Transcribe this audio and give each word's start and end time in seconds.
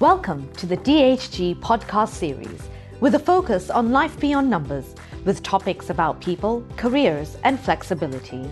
Welcome 0.00 0.50
to 0.54 0.64
the 0.64 0.78
DHG 0.78 1.60
podcast 1.60 2.08
series 2.08 2.70
with 3.00 3.16
a 3.16 3.18
focus 3.18 3.68
on 3.68 3.92
life 3.92 4.18
beyond 4.18 4.48
numbers 4.48 4.94
with 5.26 5.42
topics 5.42 5.90
about 5.90 6.22
people, 6.22 6.64
careers, 6.78 7.36
and 7.44 7.60
flexibility. 7.60 8.48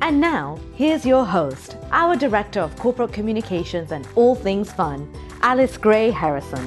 And 0.00 0.20
now, 0.20 0.60
here's 0.76 1.04
your 1.04 1.24
host, 1.24 1.76
our 1.90 2.14
Director 2.14 2.60
of 2.60 2.76
Corporate 2.76 3.12
Communications 3.12 3.90
and 3.90 4.06
All 4.14 4.36
Things 4.36 4.72
Fun, 4.72 5.12
Alice 5.42 5.76
Gray 5.76 6.12
Harrison. 6.12 6.64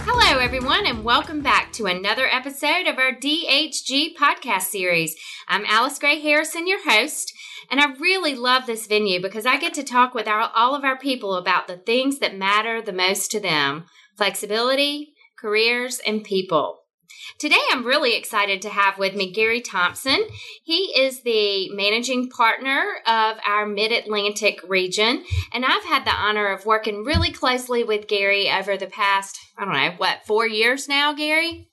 Hello, 0.00 0.38
everyone, 0.38 0.86
and 0.86 1.04
welcome 1.04 1.42
back 1.42 1.74
to 1.74 1.84
another 1.84 2.26
episode 2.26 2.86
of 2.86 2.96
our 2.96 3.12
DHG 3.12 4.16
podcast 4.16 4.62
series. 4.62 5.14
I'm 5.46 5.66
Alice 5.66 5.98
Gray 5.98 6.20
Harrison, 6.20 6.66
your 6.66 6.82
host, 6.90 7.31
and 7.72 7.80
I 7.80 7.94
really 7.94 8.34
love 8.34 8.66
this 8.66 8.86
venue 8.86 9.20
because 9.20 9.46
I 9.46 9.58
get 9.58 9.72
to 9.74 9.82
talk 9.82 10.14
with 10.14 10.28
our, 10.28 10.50
all 10.54 10.76
of 10.76 10.84
our 10.84 10.98
people 10.98 11.36
about 11.36 11.66
the 11.66 11.78
things 11.78 12.18
that 12.18 12.36
matter 12.36 12.82
the 12.82 12.92
most 12.92 13.30
to 13.30 13.40
them 13.40 13.86
flexibility, 14.18 15.14
careers, 15.38 15.98
and 16.06 16.22
people. 16.22 16.80
Today, 17.38 17.60
I'm 17.70 17.86
really 17.86 18.14
excited 18.14 18.60
to 18.62 18.68
have 18.68 18.98
with 18.98 19.14
me 19.14 19.32
Gary 19.32 19.62
Thomson. 19.62 20.26
He 20.62 20.92
is 20.98 21.22
the 21.22 21.70
managing 21.70 22.28
partner 22.28 22.84
of 23.06 23.38
our 23.46 23.64
Mid 23.64 23.90
Atlantic 23.90 24.60
region, 24.68 25.24
and 25.52 25.64
I've 25.64 25.84
had 25.84 26.04
the 26.04 26.14
honor 26.14 26.52
of 26.52 26.66
working 26.66 27.04
really 27.04 27.32
closely 27.32 27.84
with 27.84 28.06
Gary 28.06 28.50
over 28.50 28.76
the 28.76 28.86
past, 28.86 29.38
I 29.56 29.64
don't 29.64 29.74
know, 29.74 29.94
what, 29.96 30.26
four 30.26 30.46
years 30.46 30.88
now, 30.88 31.14
Gary? 31.14 31.71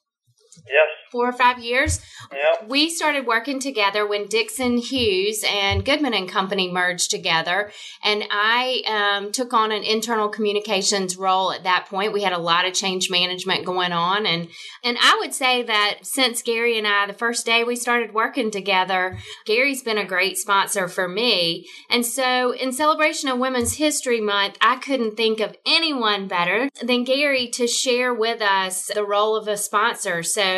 Yes. 0.68 0.88
Four 1.12 1.28
or 1.28 1.34
five 1.34 1.60
years. 1.60 2.00
Yep. 2.32 2.70
We 2.70 2.90
started 2.90 3.26
working 3.26 3.60
together 3.60 4.08
when 4.08 4.28
Dixon 4.28 4.78
Hughes 4.78 5.44
and 5.48 5.84
Goodman 5.84 6.14
and 6.14 6.30
Company 6.30 6.72
merged 6.72 7.10
together, 7.10 7.72
and 8.04 8.24
I 8.30 8.84
um, 8.88 9.32
took 9.32 9.54
on 9.54 9.72
an 9.72 9.84
internal 9.84 10.30
communications 10.30 11.18
role 11.18 11.52
at 11.52 11.64
that 11.64 11.88
point. 11.90 12.14
We 12.14 12.22
had 12.22 12.34
a 12.34 12.38
lot 12.38 12.66
of 12.66 12.74
change 12.74 13.10
management 13.10 13.66
going 13.66 13.92
on, 13.92 14.26
and 14.26 14.50
and 14.84 14.98
I 15.02 15.18
would 15.20 15.34
say 15.34 15.64
that 15.64 16.00
since 16.04 16.44
Gary 16.44 16.78
and 16.78 16.86
I, 16.86 17.08
the 17.08 17.14
first 17.14 17.46
day 17.46 17.64
we 17.64 17.76
started 17.76 18.14
working 18.14 18.52
together, 18.52 19.18
Gary's 19.46 19.82
been 19.82 19.98
a 19.98 20.06
great 20.06 20.38
sponsor 20.38 20.88
for 20.88 21.08
me. 21.08 21.68
And 21.90 22.06
so, 22.06 22.54
in 22.54 22.72
celebration 22.72 23.30
of 23.30 23.40
Women's 23.40 23.78
History 23.78 24.22
Month, 24.22 24.58
I 24.62 24.76
couldn't 24.76 25.18
think 25.18 25.40
of 25.40 25.56
anyone 25.66 26.28
better 26.28 26.70
than 26.82 27.04
Gary 27.04 27.48
to 27.50 27.68
share 27.68 28.14
with 28.14 28.42
us 28.42 28.92
the 28.94 29.04
role 29.04 29.36
of 29.36 29.48
a 29.48 29.58
sponsor. 29.58 30.24
So 30.24 30.49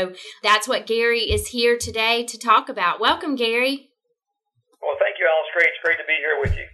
that's 0.44 0.68
what 0.68 0.88
Gary 0.88 1.32
is 1.32 1.48
here 1.48 1.78
today 1.78 2.24
to 2.26 2.38
talk 2.38 2.70
about. 2.70 3.00
Welcome, 3.00 3.36
Gary. 3.36 3.90
Well, 4.82 4.98
thank 5.00 5.18
you, 5.20 5.28
Alice. 5.28 5.50
Great. 5.54 5.68
It's 5.68 5.84
great 5.84 5.98
to 5.98 6.06
be 6.08 6.18
here 6.20 6.40
with 6.42 6.56
you. 6.58 6.66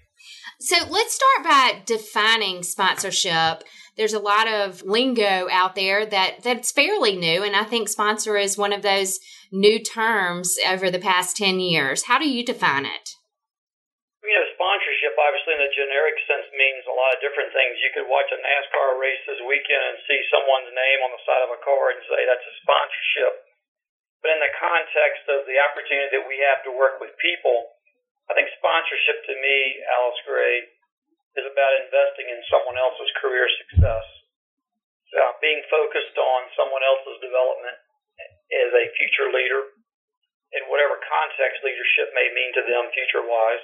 So 0.59 0.77
let's 0.89 1.13
start 1.13 1.43
by 1.43 1.83
defining 1.85 2.63
sponsorship. 2.63 3.63
There's 3.95 4.13
a 4.13 4.19
lot 4.19 4.47
of 4.47 4.81
lingo 4.83 5.47
out 5.51 5.75
there 5.75 6.05
that 6.05 6.43
that's 6.43 6.71
fairly 6.71 7.15
new, 7.15 7.43
and 7.43 7.55
I 7.55 7.63
think 7.63 7.89
sponsor 7.89 8.37
is 8.37 8.57
one 8.57 8.73
of 8.73 8.81
those 8.81 9.19
new 9.51 9.81
terms 9.83 10.57
over 10.67 10.89
the 10.89 10.99
past 10.99 11.37
ten 11.37 11.59
years. 11.59 12.05
How 12.05 12.17
do 12.17 12.29
you 12.29 12.45
define 12.45 12.85
it? 12.85 13.09
You 14.23 14.33
know, 14.33 14.45
sponsorship, 14.53 15.13
obviously, 15.17 15.53
in 15.55 15.61
the 15.65 15.66
generic 15.77 16.17
sense, 16.25 16.49
means 16.57 16.81
a 16.89 16.97
lot 16.97 17.13
of 17.13 17.21
different 17.21 17.53
things. 17.53 17.77
You 17.77 17.93
could 17.93 18.09
watch 18.09 18.27
a 18.33 18.41
NASCAR 18.41 18.97
race 18.97 19.21
this 19.29 19.41
weekend 19.45 19.83
and 19.93 20.01
see 20.09 20.19
someone's 20.33 20.73
name 20.73 20.99
on 21.05 21.13
the 21.13 21.21
side 21.21 21.45
of 21.45 21.53
a 21.53 21.61
car 21.61 21.93
and 21.93 22.01
say 22.09 22.25
that's 22.25 22.49
a 22.49 22.55
sponsorship. 22.65 23.33
But 24.25 24.33
in 24.33 24.41
the 24.41 24.57
context 24.57 25.29
of 25.29 25.45
the 25.45 25.61
opportunity 25.61 26.17
that 26.17 26.25
we 26.25 26.41
have 26.41 26.65
to 26.65 26.73
work 26.73 26.97
with 26.97 27.13
people, 27.21 27.77
I 28.27 28.33
think 28.33 28.49
sponsorship 28.57 29.21
to 29.29 29.35
me, 29.37 29.57
Alice 29.85 30.21
Gray, 30.25 30.73
is 31.37 31.45
about 31.45 31.73
investing 31.85 32.27
in 32.33 32.41
someone 32.49 32.75
else's 32.81 33.13
career 33.21 33.45
success. 33.61 34.05
So 35.13 35.21
being 35.39 35.61
focused 35.69 36.17
on 36.17 36.39
someone 36.57 36.81
else's 36.81 37.21
development 37.21 37.77
as 38.17 38.71
a 38.73 38.85
future 38.97 39.29
leader 39.29 39.77
in 40.57 40.65
whatever 40.67 40.97
context 41.05 41.61
leadership 41.61 42.09
may 42.17 42.27
mean 42.33 42.51
to 42.57 42.63
them 42.65 42.89
future 42.91 43.23
wise 43.23 43.63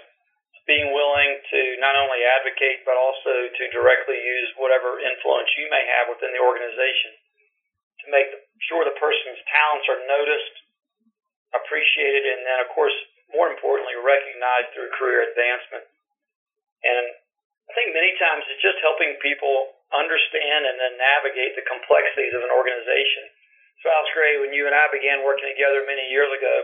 being 0.63 0.95
willing 0.95 1.31
to 1.51 1.61
not 1.83 1.99
only 1.99 2.23
advocate 2.23 2.87
but 2.87 2.95
also 2.95 3.51
to 3.51 3.63
directly 3.75 4.15
use 4.15 4.49
whatever 4.55 4.99
influence 4.99 5.51
you 5.59 5.67
may 5.67 5.83
have 5.83 6.07
within 6.07 6.31
the 6.31 6.39
organization 6.39 7.11
to 8.03 8.11
make 8.11 8.27
sure 8.67 8.83
the 8.83 8.95
person's 8.99 9.39
talents 9.47 9.87
are 9.87 10.01
noticed, 10.07 10.55
appreciated, 11.55 12.23
and 12.35 12.43
then, 12.43 12.59
of 12.63 12.69
course, 12.75 12.95
more 13.31 13.47
importantly, 13.47 13.95
recognized 13.95 14.75
through 14.75 14.91
career 14.99 15.23
advancement. 15.31 15.87
And 16.83 17.05
I 17.67 17.71
think 17.71 17.95
many 17.95 18.11
times 18.19 18.43
it's 18.51 18.59
just 18.59 18.83
helping 18.83 19.15
people 19.23 19.71
understand 19.95 20.67
and 20.67 20.75
then 20.75 20.99
navigate 20.99 21.55
the 21.55 21.63
complexities 21.63 22.35
of 22.35 22.43
an 22.43 22.51
organization. 22.51 23.31
So, 23.79 23.87
Alice 23.87 24.11
Gray, 24.11 24.35
when 24.43 24.51
you 24.51 24.67
and 24.67 24.75
I 24.75 24.91
began 24.91 25.23
working 25.23 25.47
together 25.47 25.87
many 25.87 26.03
years 26.11 26.31
ago, 26.31 26.55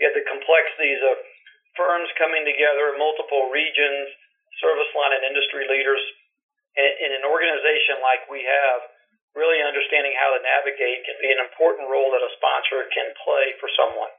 you 0.00 0.08
had 0.08 0.16
the 0.16 0.24
complexities 0.24 1.00
of 1.04 1.20
firms 1.76 2.08
coming 2.16 2.44
together, 2.46 2.94
multiple 2.96 3.50
regions, 3.50 4.08
service 4.60 4.90
line 4.94 5.14
and 5.16 5.24
industry 5.28 5.66
leaders, 5.68 6.00
in 6.78 7.10
an 7.10 7.26
organization 7.26 7.98
like 7.98 8.22
we 8.30 8.46
have, 8.46 8.80
really 9.34 9.58
understanding 9.62 10.14
how 10.14 10.30
to 10.34 10.40
navigate 10.42 11.02
can 11.06 11.18
be 11.18 11.30
an 11.30 11.42
important 11.42 11.90
role 11.90 12.10
that 12.14 12.22
a 12.22 12.30
sponsor 12.38 12.86
can 12.94 13.10
play 13.22 13.54
for 13.58 13.68
someone. 13.74 14.10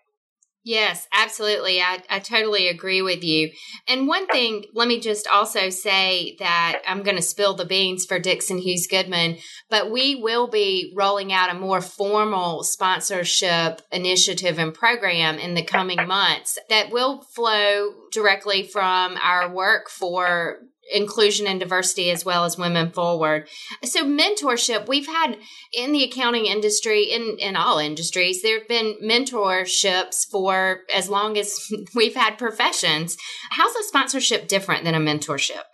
Yes, 0.66 1.08
absolutely. 1.14 1.82
I, 1.82 2.04
I 2.10 2.20
totally 2.20 2.68
agree 2.68 3.02
with 3.02 3.24
you. 3.24 3.52
And 3.88 4.08
one 4.08 4.28
thing, 4.28 4.66
let 4.74 4.90
me 4.90 5.00
just 5.00 5.26
also 5.28 5.70
say 5.70 6.36
that 6.40 6.82
I'm 6.86 7.02
going 7.02 7.16
to 7.16 7.22
spill 7.22 7.54
the 7.54 7.66
beans 7.66 8.06
for 8.06 8.20
Dixon 8.20 8.58
Hughes 8.58 8.86
Goodman, 8.86 9.38
but 9.70 9.90
we 9.90 10.16
will 10.16 10.48
be 10.48 10.94
rolling 10.98 11.32
out 11.32 11.50
a 11.50 11.58
more 11.58 11.80
formal 11.80 12.64
sponsorship 12.64 13.82
initiative 13.92 14.60
and 14.60 14.74
program 14.74 15.40
in 15.40 15.54
the 15.54 15.64
coming 15.64 16.06
months 16.06 16.58
that 16.70 16.92
will 16.92 17.22
flow 17.22 17.94
directly 18.12 18.64
from 18.64 19.16
our 19.22 19.54
work 19.54 19.90
for 19.90 20.60
inclusion 20.92 21.48
and 21.48 21.60
diversity 21.60 22.12
as 22.12 22.26
well 22.26 22.46
as 22.46 22.58
women 22.58 22.92
forward. 22.92 23.48
So 23.84 24.06
mentorship, 24.06 24.88
we've 24.88 25.08
had 25.08 25.38
in 25.74 25.92
the 25.92 26.04
accounting 26.04 26.46
industry, 26.46 27.04
in, 27.04 27.38
in 27.40 27.56
all 27.56 27.78
industries, 27.78 28.42
there 28.42 28.60
have 28.60 28.68
been 28.68 28.96
mentorships 29.04 30.28
for 30.30 30.82
as 30.94 31.10
long 31.10 31.38
as 31.38 31.58
we've 31.96 32.16
had 32.16 32.38
professions. 32.38 33.18
How's 33.52 33.76
a 33.76 33.84
sponsorship 33.84 34.48
different 34.48 34.84
than 34.84 34.96
a 34.96 35.00
mentorship? 35.00 35.68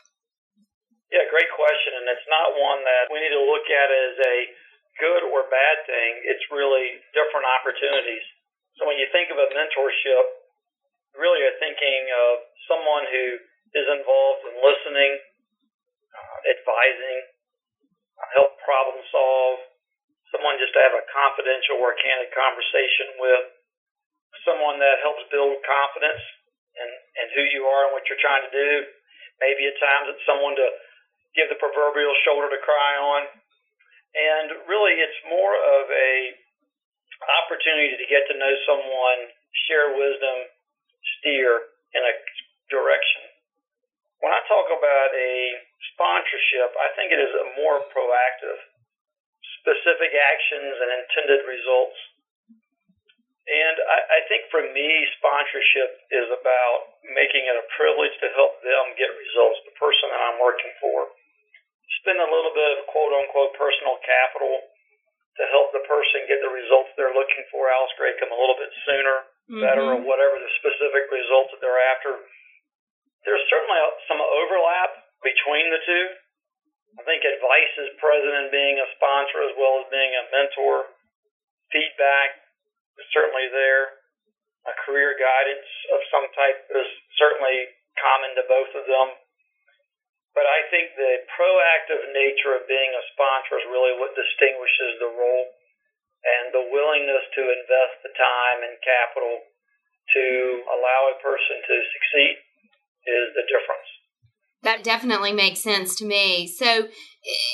Yeah, 1.11 1.23
great 1.31 1.51
question. 1.55 1.95
And 1.95 2.11
it's 2.11 2.27
not 2.27 2.59
one 2.59 2.83
that 2.83 3.07
we 3.07 3.23
need 3.23 3.31
to 3.31 3.45
look 3.45 3.67
at 3.71 3.89
as 3.91 4.15
a 4.19 4.37
good 4.99 5.23
or 5.31 5.47
bad 5.47 5.77
thing. 5.87 6.11
It's 6.27 6.43
really 6.51 6.99
different 7.15 7.47
opportunities. 7.59 8.23
So 8.75 8.83
when 8.87 8.99
you 8.99 9.07
think 9.15 9.31
of 9.31 9.39
a 9.39 9.47
mentorship, 9.55 10.25
really 11.15 11.47
are 11.47 11.55
thinking 11.63 12.11
of 12.11 12.43
someone 12.67 13.07
who 13.07 13.39
is 13.75 13.87
involved 13.91 14.47
in 14.47 14.55
listening, 14.63 15.11
uh, 16.15 16.37
advising, 16.47 17.19
uh, 18.15 18.27
help 18.39 18.55
problem 18.63 19.03
solve, 19.11 19.59
someone 20.31 20.55
just 20.55 20.71
to 20.71 20.79
have 20.79 20.95
a 20.95 21.03
confidential 21.11 21.83
or 21.83 21.91
candid 21.99 22.31
conversation 22.31 23.19
with, 23.19 23.45
someone 24.47 24.79
that 24.79 25.03
helps 25.03 25.27
build 25.27 25.59
confidence 25.67 26.23
in, 26.79 26.87
in 26.87 27.27
who 27.35 27.43
you 27.51 27.67
are 27.67 27.91
and 27.91 27.93
what 27.95 28.07
you're 28.07 28.19
trying 28.23 28.47
to 28.47 28.53
do. 28.55 28.71
Maybe 29.43 29.67
at 29.67 29.75
times 29.79 30.15
it's 30.15 30.23
someone 30.23 30.55
to 30.55 30.67
give 31.35 31.51
the 31.51 31.59
proverbial 31.59 32.15
shoulder 32.23 32.47
to 32.47 32.59
cry 32.63 32.93
on. 32.95 33.21
And 34.15 34.47
really, 34.71 34.95
it's 34.95 35.19
more 35.27 35.51
of 35.51 35.91
a 35.91 36.13
opportunity 37.43 37.99
to 37.99 38.07
get 38.07 38.23
to 38.31 38.39
know 38.39 38.53
someone, 38.63 39.19
share 39.67 39.91
wisdom, 39.99 40.47
steer 41.19 41.67
in 41.91 42.03
a 42.03 42.13
direction 42.71 43.24
when 44.25 44.33
I 44.33 44.41
talk 44.49 44.65
about 44.73 45.13
a 45.13 45.33
sponsorship, 45.93 46.73
I 46.73 46.89
think 46.97 47.13
it 47.13 47.21
is 47.21 47.29
a 47.29 47.45
more 47.61 47.85
proactive, 47.93 48.57
specific 49.61 50.17
actions 50.17 50.73
and 50.81 50.89
intended 50.97 51.45
results. 51.45 51.93
And 53.45 53.77
I, 53.85 53.97
I 54.17 54.19
think 54.25 54.49
for 54.49 54.65
me, 54.65 54.89
sponsorship 55.21 56.09
is 56.09 56.25
about 56.33 57.05
making 57.05 57.45
it 57.45 57.53
a 57.53 57.69
privilege 57.77 58.17
to 58.25 58.33
help 58.33 58.57
them 58.65 58.97
get 58.97 59.13
results, 59.13 59.61
the 59.69 59.77
person 59.77 60.09
that 60.09 60.17
I'm 60.17 60.41
working 60.41 60.73
for. 60.81 61.13
Spend 62.01 62.17
a 62.17 62.25
little 62.25 62.49
bit 62.57 62.81
of 62.81 62.89
quote 62.89 63.13
unquote 63.13 63.53
personal 63.53 64.01
capital 64.01 64.57
to 65.37 65.43
help 65.53 65.69
the 65.69 65.85
person 65.85 66.25
get 66.25 66.41
the 66.41 66.49
results 66.49 66.89
they're 66.97 67.13
looking 67.13 67.45
for. 67.53 67.69
Alice 67.69 67.93
Gray 68.01 68.17
come 68.17 68.33
a 68.33 68.39
little 68.41 68.57
bit 68.57 68.73
sooner, 68.89 69.17
mm-hmm. 69.21 69.61
better, 69.61 69.85
or 69.85 70.01
whatever 70.01 70.41
the 70.41 70.49
specific 70.57 71.13
results 71.13 71.53
that 71.53 71.61
they're 71.61 71.85
after 71.93 72.25
there's 73.25 73.45
certainly 73.49 73.81
some 74.05 74.21
overlap 74.21 74.91
between 75.25 75.73
the 75.73 75.81
two. 75.81 76.05
I 76.95 77.03
think 77.03 77.25
advice 77.25 77.73
is 77.81 77.99
present 77.99 78.35
in 78.45 78.47
being 78.53 78.77
a 78.77 78.87
sponsor 78.95 79.43
as 79.49 79.53
well 79.57 79.81
as 79.81 79.91
being 79.91 80.13
a 80.13 80.29
mentor. 80.31 80.93
Feedback 81.73 82.29
is 83.01 83.07
certainly 83.11 83.49
there. 83.51 84.05
A 84.69 84.73
career 84.85 85.17
guidance 85.17 85.69
of 85.91 85.99
some 86.13 86.25
type 86.37 86.69
is 86.71 86.89
certainly 87.17 87.73
common 87.97 88.31
to 88.37 88.43
both 88.47 88.71
of 88.77 88.85
them. 88.85 89.09
But 90.37 90.45
I 90.45 90.69
think 90.69 90.93
the 90.95 91.25
proactive 91.33 92.13
nature 92.13 92.53
of 92.55 92.69
being 92.69 92.91
a 92.93 93.03
sponsor 93.13 93.57
is 93.59 93.73
really 93.73 93.97
what 93.97 94.13
distinguishes 94.13 95.01
the 95.01 95.11
role 95.11 95.45
and 96.25 96.45
the 96.53 96.65
willingness 96.69 97.25
to 97.37 97.43
invest 97.45 97.95
the 98.05 98.13
time 98.13 98.59
and 98.65 98.75
capital 98.81 99.41
to 100.13 100.25
allow 100.69 101.01
a 101.09 101.21
person 101.21 101.57
to 101.65 101.75
succeed 101.91 102.44
is 103.05 103.25
the 103.33 103.45
difference. 103.47 103.89
That 104.65 104.83
definitely 104.83 105.31
makes 105.31 105.61
sense 105.61 105.95
to 106.01 106.05
me. 106.05 106.49
So, 106.49 106.89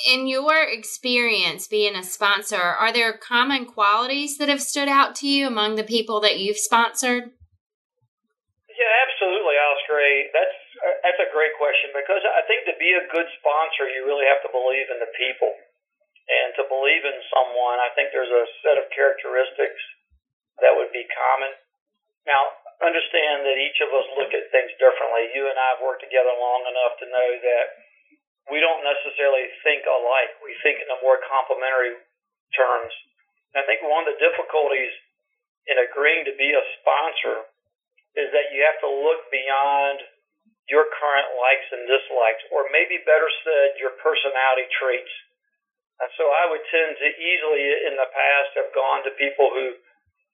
in 0.08 0.28
your 0.28 0.64
experience 0.64 1.68
being 1.68 1.96
a 1.96 2.04
sponsor, 2.04 2.60
are 2.60 2.92
there 2.92 3.12
common 3.12 3.68
qualities 3.68 4.38
that 4.40 4.48
have 4.48 4.64
stood 4.64 4.88
out 4.88 5.16
to 5.20 5.28
you 5.28 5.48
among 5.48 5.76
the 5.76 5.84
people 5.84 6.24
that 6.24 6.40
you've 6.40 6.60
sponsored? 6.60 7.36
Yeah, 8.72 8.94
absolutely, 9.04 9.56
Oscar. 9.60 10.00
That's 10.32 10.58
that's 11.04 11.22
a 11.22 11.30
great 11.36 11.52
question 11.60 11.92
because 11.94 12.24
I 12.24 12.42
think 12.48 12.66
to 12.66 12.80
be 12.80 12.96
a 12.96 13.06
good 13.12 13.28
sponsor, 13.38 13.92
you 13.92 14.08
really 14.08 14.26
have 14.26 14.42
to 14.48 14.52
believe 14.56 14.88
in 14.88 14.98
the 15.04 15.12
people, 15.14 15.52
and 15.52 16.56
to 16.58 16.64
believe 16.72 17.04
in 17.04 17.20
someone, 17.28 17.78
I 17.84 17.92
think 17.94 18.16
there's 18.16 18.32
a 18.32 18.48
set 18.64 18.80
of 18.80 18.88
characteristics 18.96 19.84
that 20.64 20.74
would 20.74 20.96
be 20.96 21.04
common. 21.12 21.52
Now, 22.24 22.42
understand 22.82 23.46
that 23.46 23.58
each 23.62 23.80
of 23.86 23.90
us 23.94 24.08
look 24.18 24.34
at 24.34 24.50
things 24.50 24.74
differently. 24.82 25.30
You 25.38 25.46
and 25.48 25.58
I 25.58 25.78
have 25.78 25.86
worked 25.86 26.02
together 26.02 26.34
long 26.34 26.62
enough 26.66 26.98
to 27.02 27.06
know 27.08 27.30
that 27.38 27.66
we 28.50 28.58
don't 28.58 28.82
necessarily 28.82 29.46
think 29.62 29.86
alike. 29.86 30.34
We 30.42 30.58
think 30.66 30.82
in 30.82 30.90
a 30.90 31.00
more 31.06 31.22
complementary 31.30 31.96
terms. 32.58 32.94
And 33.54 33.62
I 33.62 33.66
think 33.70 33.86
one 33.86 34.04
of 34.06 34.18
the 34.18 34.20
difficulties 34.20 34.92
in 35.70 35.78
agreeing 35.78 36.26
to 36.26 36.34
be 36.36 36.50
a 36.52 36.64
sponsor 36.82 37.46
is 38.18 38.34
that 38.34 38.50
you 38.52 38.66
have 38.66 38.82
to 38.82 38.90
look 38.90 39.30
beyond 39.30 40.02
your 40.68 40.88
current 40.98 41.30
likes 41.38 41.68
and 41.72 41.84
dislikes, 41.86 42.44
or 42.50 42.68
maybe 42.72 43.04
better 43.04 43.28
said, 43.44 43.78
your 43.78 43.94
personality 44.00 44.68
traits. 44.80 45.14
And 46.02 46.10
so 46.18 46.26
I 46.26 46.50
would 46.50 46.64
tend 46.72 46.98
to 46.98 47.08
easily 47.14 47.64
in 47.92 47.94
the 47.94 48.10
past 48.10 48.50
have 48.58 48.74
gone 48.74 49.06
to 49.06 49.12
people 49.22 49.54
who 49.54 49.78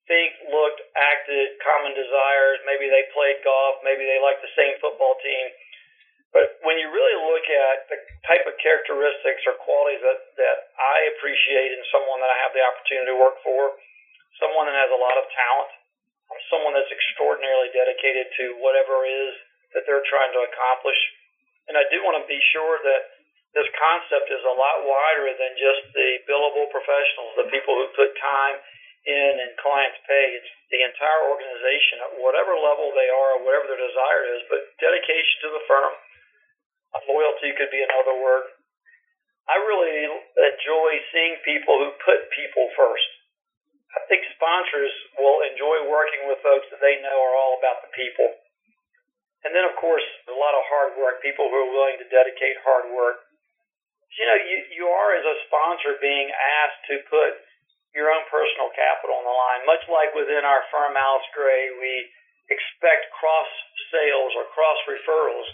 think, 0.08 0.32
looked, 0.50 0.82
acted, 0.96 1.60
common 1.62 1.94
desires. 1.94 2.64
Maybe 2.64 2.88
they 2.88 3.06
played 3.12 3.44
golf. 3.44 3.84
Maybe 3.84 4.08
they 4.08 4.20
like 4.24 4.40
the 4.40 4.52
same 4.56 4.80
football 4.80 5.20
team. 5.20 5.46
But 6.36 6.60
when 6.64 6.76
you 6.80 6.92
really 6.92 7.18
look 7.28 7.46
at 7.48 7.88
the 7.88 7.98
type 8.28 8.44
of 8.48 8.56
characteristics 8.60 9.44
or 9.48 9.56
qualities 9.64 10.04
that, 10.04 10.20
that 10.36 10.58
I 10.76 11.12
appreciate 11.16 11.72
in 11.72 11.82
someone 11.92 12.20
that 12.20 12.32
I 12.32 12.38
have 12.44 12.52
the 12.52 12.64
opportunity 12.64 13.16
to 13.16 13.18
work 13.20 13.40
for, 13.44 13.80
someone 14.40 14.68
that 14.68 14.76
has 14.76 14.92
a 14.92 15.00
lot 15.00 15.16
of 15.16 15.26
talent, 15.32 15.72
um, 16.28 16.40
someone 16.52 16.76
that's 16.76 16.92
extraordinarily 16.92 17.72
dedicated 17.72 18.28
to 18.44 18.60
whatever 18.60 19.08
it 19.08 19.12
is 19.12 19.34
that 19.76 19.88
they're 19.88 20.04
trying 20.08 20.32
to 20.36 20.42
accomplish. 20.44 21.00
And 21.72 21.76
I 21.80 21.88
do 21.92 22.04
want 22.04 22.20
to 22.20 22.26
be 22.28 22.40
sure 22.52 22.80
that 22.84 23.18
this 23.56 23.68
concept 23.74 24.28
is 24.30 24.44
a 24.44 24.56
lot 24.56 24.84
wider 24.84 25.32
than 25.32 25.52
just 25.56 25.90
the 25.96 26.22
billable 26.28 26.68
professionals, 26.70 27.34
the 27.40 27.50
people 27.50 27.74
who 27.74 27.88
put 27.96 28.12
time 28.20 28.60
in 29.08 29.34
and 29.40 29.56
clients 29.64 30.04
pay. 30.04 30.36
It's 30.36 30.52
the 30.68 30.84
entire 30.84 31.32
organization 31.32 32.04
at 32.04 32.20
whatever 32.20 32.60
level 32.60 32.92
they 32.92 33.08
are, 33.08 33.40
whatever 33.40 33.72
their 33.72 33.80
desire 33.80 34.24
is, 34.36 34.44
but 34.52 34.68
dedication 34.84 35.48
to 35.48 35.50
the 35.56 35.64
firm. 35.64 35.96
Loyalty 37.08 37.56
could 37.56 37.72
be 37.72 37.80
another 37.80 38.20
word. 38.20 38.52
I 39.48 39.56
really 39.64 40.04
enjoy 40.04 40.90
seeing 41.16 41.40
people 41.48 41.80
who 41.80 41.96
put 42.04 42.28
people 42.36 42.68
first. 42.76 43.08
I 43.96 44.04
think 44.12 44.28
sponsors 44.36 44.92
will 45.16 45.40
enjoy 45.48 45.88
working 45.88 46.28
with 46.28 46.44
folks 46.44 46.68
that 46.68 46.84
they 46.84 47.00
know 47.00 47.16
are 47.16 47.36
all 47.40 47.56
about 47.56 47.80
the 47.88 47.92
people. 47.96 48.28
And 49.48 49.56
then, 49.56 49.64
of 49.64 49.80
course, 49.80 50.04
a 50.28 50.36
lot 50.36 50.52
of 50.52 50.68
hard 50.68 51.00
work, 51.00 51.24
people 51.24 51.48
who 51.48 51.56
are 51.64 51.72
willing 51.72 51.96
to 52.04 52.08
dedicate 52.12 52.60
hard 52.68 52.92
work. 52.92 53.24
You 54.20 54.26
know, 54.28 54.36
you, 54.36 54.58
you 54.84 54.86
are, 54.92 55.16
as 55.16 55.24
a 55.24 55.36
sponsor, 55.48 55.96
being 56.04 56.28
asked 56.28 56.84
to 56.92 56.96
put 57.08 57.47
your 57.96 58.12
own 58.12 58.26
personal 58.28 58.72
capital 58.76 59.20
on 59.20 59.26
the 59.26 59.36
line. 59.36 59.62
Much 59.70 59.84
like 59.88 60.12
within 60.18 60.44
our 60.44 60.64
firm, 60.72 60.96
Alice 60.96 61.30
Gray, 61.32 61.72
we 61.80 61.94
expect 62.52 63.12
cross 63.16 63.52
sales 63.92 64.32
or 64.36 64.48
cross 64.52 64.80
referrals. 64.88 65.48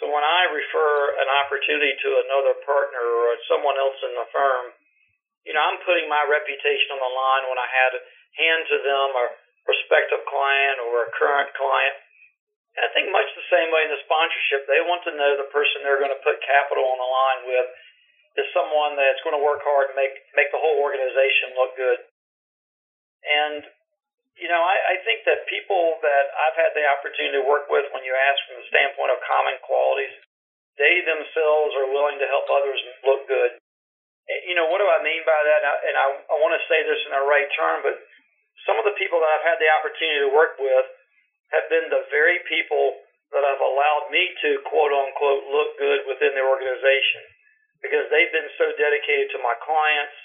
So 0.00 0.08
when 0.10 0.24
I 0.24 0.50
refer 0.50 1.20
an 1.20 1.28
opportunity 1.44 1.94
to 1.94 2.10
another 2.26 2.54
partner 2.64 3.04
or 3.04 3.36
someone 3.46 3.76
else 3.78 3.98
in 4.02 4.12
the 4.16 4.28
firm, 4.32 4.74
you 5.46 5.52
know, 5.54 5.62
I'm 5.62 5.78
putting 5.86 6.08
my 6.08 6.22
reputation 6.26 6.96
on 6.96 7.00
the 7.02 7.12
line 7.12 7.44
when 7.50 7.60
I 7.60 7.68
had 7.68 7.92
hand 8.38 8.62
to 8.72 8.78
them 8.82 9.08
a 9.14 9.26
prospective 9.62 10.22
client 10.26 10.82
or 10.82 11.06
a 11.06 11.12
current 11.14 11.50
client. 11.54 11.96
And 12.74 12.88
I 12.88 12.90
think 12.96 13.12
much 13.12 13.28
the 13.36 13.52
same 13.52 13.68
way 13.68 13.84
in 13.84 13.92
the 13.92 14.00
sponsorship, 14.02 14.64
they 14.64 14.80
want 14.80 15.04
to 15.04 15.12
know 15.12 15.36
the 15.36 15.50
person 15.52 15.84
they're 15.84 16.00
going 16.00 16.14
to 16.14 16.24
put 16.24 16.40
capital 16.40 16.88
on 16.88 16.98
the 16.98 17.10
line 17.10 17.40
with 17.52 17.68
is 18.36 18.48
someone 18.56 18.96
that's 18.96 19.20
going 19.20 19.36
to 19.36 19.44
work 19.44 19.60
hard 19.60 19.92
and 19.92 19.96
make 19.98 20.16
make 20.32 20.48
the 20.52 20.60
whole 20.60 20.80
organization 20.80 21.52
look 21.56 21.76
good. 21.76 22.00
And 23.22 23.60
you 24.40 24.48
know, 24.48 24.62
I, 24.64 24.96
I 24.96 25.04
think 25.04 25.28
that 25.28 25.44
people 25.44 26.00
that 26.00 26.24
I've 26.32 26.56
had 26.56 26.72
the 26.72 26.88
opportunity 26.88 27.36
to 27.36 27.44
work 27.44 27.68
with, 27.68 27.84
when 27.92 28.02
you 28.02 28.16
ask 28.16 28.38
from 28.48 28.58
the 28.58 28.68
standpoint 28.72 29.12
of 29.12 29.20
common 29.28 29.60
qualities, 29.60 30.16
they 30.80 31.04
themselves 31.04 31.76
are 31.76 31.92
willing 31.92 32.16
to 32.16 32.26
help 32.26 32.48
others 32.48 32.80
look 33.04 33.28
good. 33.28 33.60
You 34.48 34.56
know, 34.56 34.72
what 34.72 34.80
do 34.80 34.88
I 34.88 35.04
mean 35.04 35.20
by 35.28 35.36
that? 35.36 35.60
And 35.84 35.94
I, 35.98 36.06
I 36.32 36.34
want 36.40 36.56
to 36.56 36.64
say 36.64 36.80
this 36.80 37.00
in 37.04 37.12
the 37.12 37.28
right 37.28 37.50
term, 37.52 37.84
but 37.84 38.00
some 38.64 38.80
of 38.80 38.88
the 38.88 38.96
people 38.96 39.20
that 39.20 39.28
I've 39.28 39.46
had 39.52 39.60
the 39.60 39.68
opportunity 39.68 40.24
to 40.24 40.32
work 40.32 40.56
with 40.56 40.86
have 41.52 41.68
been 41.68 41.92
the 41.92 42.08
very 42.08 42.40
people 42.48 43.04
that 43.36 43.44
have 43.44 43.60
allowed 43.60 44.08
me 44.08 44.32
to 44.42 44.50
quote 44.64 44.92
unquote 44.92 45.44
look 45.52 45.76
good 45.76 46.08
within 46.08 46.32
their 46.32 46.48
organization 46.48 47.20
because 47.82 48.06
they've 48.08 48.30
been 48.30 48.50
so 48.56 48.70
dedicated 48.78 49.34
to 49.34 49.38
my 49.42 49.58
clients, 49.58 50.16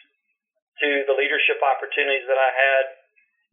to 0.85 0.89
the 1.09 1.15
leadership 1.17 1.57
opportunities 1.61 2.25
that 2.29 2.37
I 2.37 2.51
had. 2.53 2.83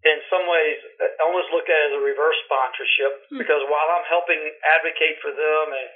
In 0.04 0.20
some 0.28 0.44
ways, 0.44 0.76
I 1.00 1.24
almost 1.24 1.48
look 1.48 1.64
at 1.64 1.72
it 1.72 1.84
as 1.88 1.92
a 1.96 2.02
reverse 2.04 2.36
sponsorship 2.44 3.12
mm-hmm. 3.24 3.40
because 3.40 3.64
while 3.72 3.88
I'm 3.96 4.04
helping 4.04 4.40
advocate 4.76 5.16
for 5.24 5.32
them 5.32 5.72
and 5.72 5.88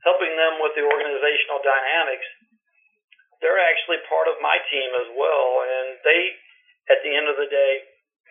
helping 0.00 0.32
them 0.32 0.64
with 0.64 0.72
the 0.72 0.84
organizational 0.88 1.60
dynamics, 1.60 2.24
they're 3.44 3.60
actually 3.60 4.00
part 4.08 4.32
of 4.32 4.40
my 4.40 4.56
team 4.72 4.88
as 5.04 5.08
well. 5.12 5.48
And 5.60 6.00
they, 6.00 6.20
at 6.88 7.04
the 7.04 7.12
end 7.12 7.28
of 7.28 7.36
the 7.36 7.52
day, 7.52 7.72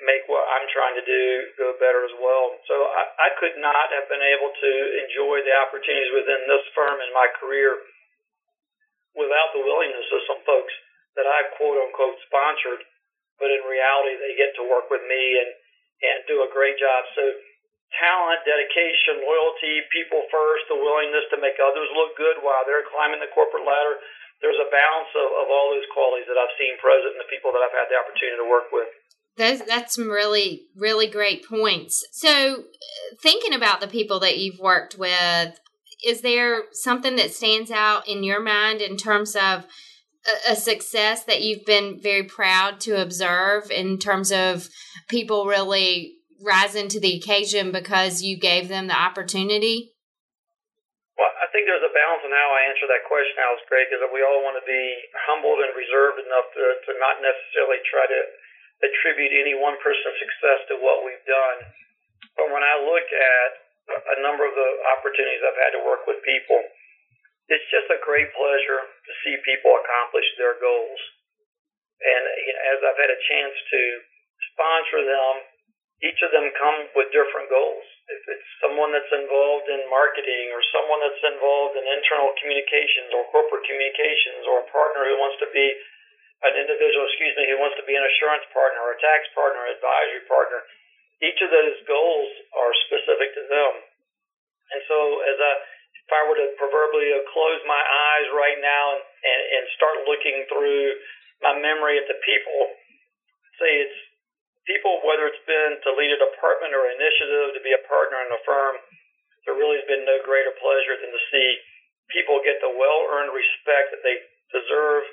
make 0.01 0.25
what 0.25 0.41
I'm 0.49 0.65
trying 0.73 0.97
to 0.97 1.05
do 1.05 1.23
go 1.61 1.77
better 1.77 2.07
as 2.09 2.15
well. 2.17 2.57
So 2.65 2.73
I, 2.89 3.30
I 3.30 3.30
could 3.37 3.54
not 3.61 3.94
have 3.94 4.09
been 4.09 4.23
able 4.23 4.49
to 4.49 4.71
enjoy 5.06 5.45
the 5.45 5.54
opportunities 5.61 6.09
within 6.18 6.42
this 6.49 6.65
firm 6.73 6.97
in 7.04 7.11
my 7.13 7.30
career 7.37 7.77
without 9.19 9.52
the 9.52 9.61
willingness 9.61 10.07
of 10.16 10.23
some 10.26 10.42
folks 10.47 10.71
that 11.19 11.28
I've 11.28 11.52
quote 11.59 11.76
unquote 11.76 12.16
sponsored, 12.26 12.81
but 13.35 13.52
in 13.52 13.61
reality 13.68 14.16
they 14.16 14.40
get 14.40 14.56
to 14.57 14.64
work 14.64 14.88
with 14.88 15.04
me 15.04 15.23
and 15.44 15.52
and 15.99 16.18
do 16.31 16.47
a 16.47 16.49
great 16.56 16.80
job. 16.80 17.04
So 17.11 17.23
talent, 17.97 18.45
dedication, 18.45 19.19
loyalty, 19.26 19.83
people 19.92 20.23
first, 20.31 20.69
the 20.69 20.80
willingness 20.80 21.28
to 21.33 21.42
make 21.42 21.57
others 21.59 21.90
look 21.92 22.16
good 22.16 22.40
while 22.40 22.64
they're 22.64 22.88
climbing 22.88 23.19
the 23.19 23.31
corporate 23.33 23.66
ladder. 23.66 23.99
There's 24.40 24.59
a 24.61 24.71
balance 24.71 25.11
of, 25.19 25.28
of 25.44 25.47
all 25.52 25.76
those 25.76 25.90
qualities 25.92 26.30
that 26.31 26.40
I've 26.40 26.56
seen 26.56 26.80
present 26.80 27.18
in 27.18 27.19
the 27.19 27.28
people 27.28 27.52
that 27.52 27.59
I've 27.59 27.76
had 27.76 27.92
the 27.92 27.99
opportunity 27.99 28.40
to 28.40 28.47
work 28.47 28.71
with. 28.71 28.88
That's 29.40 29.95
some 29.95 30.09
really, 30.09 30.68
really 30.76 31.07
great 31.07 31.47
points. 31.47 32.04
So, 32.11 32.64
thinking 33.23 33.54
about 33.54 33.80
the 33.80 33.88
people 33.88 34.19
that 34.19 34.38
you've 34.38 34.59
worked 34.59 34.97
with, 34.97 35.59
is 36.06 36.21
there 36.21 36.63
something 36.71 37.15
that 37.18 37.31
stands 37.31 37.71
out 37.71 38.07
in 38.07 38.23
your 38.23 38.39
mind 38.39 38.81
in 38.81 38.95
terms 38.95 39.35
of 39.35 39.68
a, 40.25 40.51
a, 40.51 40.56
success 40.56 41.23
that 41.25 41.41
you've 41.41 41.65
been 41.65 41.99
very 41.99 42.23
proud 42.23 42.79
to 42.81 43.01
observe 43.01 43.71
in 43.71 43.97
terms 43.97 44.31
of 44.31 44.69
people 45.07 45.45
really 45.45 46.15
rising 46.39 46.87
to 46.87 46.99
the 46.99 47.15
occasion 47.15 47.71
because 47.71 48.23
you 48.23 48.39
gave 48.39 48.68
them 48.68 48.87
the 48.87 48.95
opportunity? 48.95 49.91
Well, 51.19 51.31
I 51.44 51.51
think 51.51 51.68
there's 51.68 51.83
a 51.83 51.91
balance 51.91 52.23
in 52.23 52.31
how 52.31 52.49
I 52.56 52.71
answer 52.71 52.87
that 52.87 53.03
question, 53.03 53.35
Alice 53.44 53.63
Gray, 53.68 53.83
because 53.83 53.99
we 54.15 54.23
all 54.23 54.39
want 54.39 54.56
to 54.56 54.63
be 54.63 54.83
humbled 55.27 55.59
and 55.59 55.75
reserved 55.75 56.23
enough 56.23 56.47
to, 56.56 56.63
to 56.87 56.91
not 56.95 57.19
necessarily 57.19 57.83
try 57.91 58.07
to 58.07 58.21
attribute 58.87 59.35
any 59.35 59.51
one 59.59 59.75
person's 59.83 60.15
success 60.15 60.63
to 60.71 60.79
what 60.79 61.03
we've 61.03 61.27
done. 61.27 61.59
But 62.39 62.56
when 62.56 62.63
I 62.63 62.79
look 62.79 63.03
at 63.03 63.69
a 63.89 64.17
number 64.21 64.45
of 64.45 64.53
the 64.53 64.69
opportunities 64.97 65.41
I've 65.41 65.57
had 65.57 65.73
to 65.77 65.83
work 65.85 66.05
with 66.05 66.21
people, 66.21 66.61
it's 67.49 67.65
just 67.73 67.89
a 67.89 67.99
great 68.05 68.29
pleasure 68.37 68.81
to 68.85 69.11
see 69.25 69.33
people 69.41 69.73
accomplish 69.73 70.25
their 70.37 70.57
goals. 70.61 71.01
And 71.99 72.23
as 72.71 72.79
I've 72.85 73.01
had 73.01 73.11
a 73.11 73.25
chance 73.27 73.55
to 73.57 73.81
sponsor 74.53 75.01
them, 75.03 75.33
each 75.99 76.21
of 76.23 76.31
them 76.31 76.47
come 76.55 76.87
with 76.95 77.11
different 77.11 77.51
goals. 77.51 77.83
If 78.07 78.23
it's 78.23 78.49
someone 78.63 78.95
that's 78.95 79.11
involved 79.11 79.67
in 79.67 79.83
marketing 79.91 80.47
or 80.55 80.63
someone 80.71 81.03
that's 81.03 81.25
involved 81.27 81.75
in 81.75 81.83
internal 81.83 82.31
communications 82.39 83.11
or 83.11 83.27
corporate 83.35 83.67
communications 83.67 84.47
or 84.47 84.63
a 84.63 84.69
partner 84.71 85.11
who 85.11 85.19
wants 85.19 85.37
to 85.43 85.49
be 85.51 85.67
an 86.47 86.55
individual, 86.55 87.03
excuse 87.03 87.35
me, 87.35 87.51
who 87.51 87.59
wants 87.59 87.75
to 87.75 87.83
be 87.83 87.99
an 87.99 88.05
assurance 88.05 88.47
partner 88.55 88.79
or 88.79 88.95
a 88.95 89.01
tax 89.03 89.27
partner, 89.35 89.59
or 89.59 89.75
advisory 89.75 90.23
partner, 90.23 90.63
each 91.19 91.40
of 91.44 91.52
those 91.52 91.78
goals 91.88 92.30
are 92.56 92.73
specific 92.88 93.35
to 93.35 93.44
them. 93.47 93.73
And 94.71 94.81
so 94.88 94.97
as 95.26 95.38
I 95.40 95.54
if 96.09 96.18
I 96.18 96.26
were 96.26 96.42
to 96.42 96.49
proverbially 96.57 97.14
close 97.30 97.61
my 97.69 97.78
eyes 97.78 98.28
right 98.33 98.57
now 98.57 98.97
and, 98.97 99.02
and, 99.06 99.42
and 99.61 99.64
start 99.78 100.09
looking 100.09 100.42
through 100.49 100.97
my 101.45 101.54
memory 101.61 102.02
at 102.02 102.09
the 102.09 102.18
people, 102.26 102.61
say 103.61 103.85
it's 103.85 103.99
people, 104.66 105.06
whether 105.06 105.30
it's 105.30 105.45
been 105.45 105.78
to 105.85 105.90
lead 105.94 106.09
a 106.09 106.18
department 106.18 106.73
or 106.73 106.90
initiative, 106.90 107.54
to 107.54 107.61
be 107.61 107.78
a 107.78 107.85
partner 107.85 108.26
in 108.26 108.33
a 108.33 108.42
firm, 108.42 108.81
there 109.45 109.54
really 109.54 109.78
has 109.78 109.85
been 109.85 110.02
no 110.02 110.18
greater 110.26 110.49
pleasure 110.57 110.97
than 110.97 111.14
to 111.14 111.21
see 111.30 111.47
people 112.09 112.42
get 112.42 112.57
the 112.57 112.73
well 112.73 113.06
earned 113.14 113.30
respect 113.30 113.94
that 113.94 114.02
they 114.02 114.18
deserve 114.49 115.06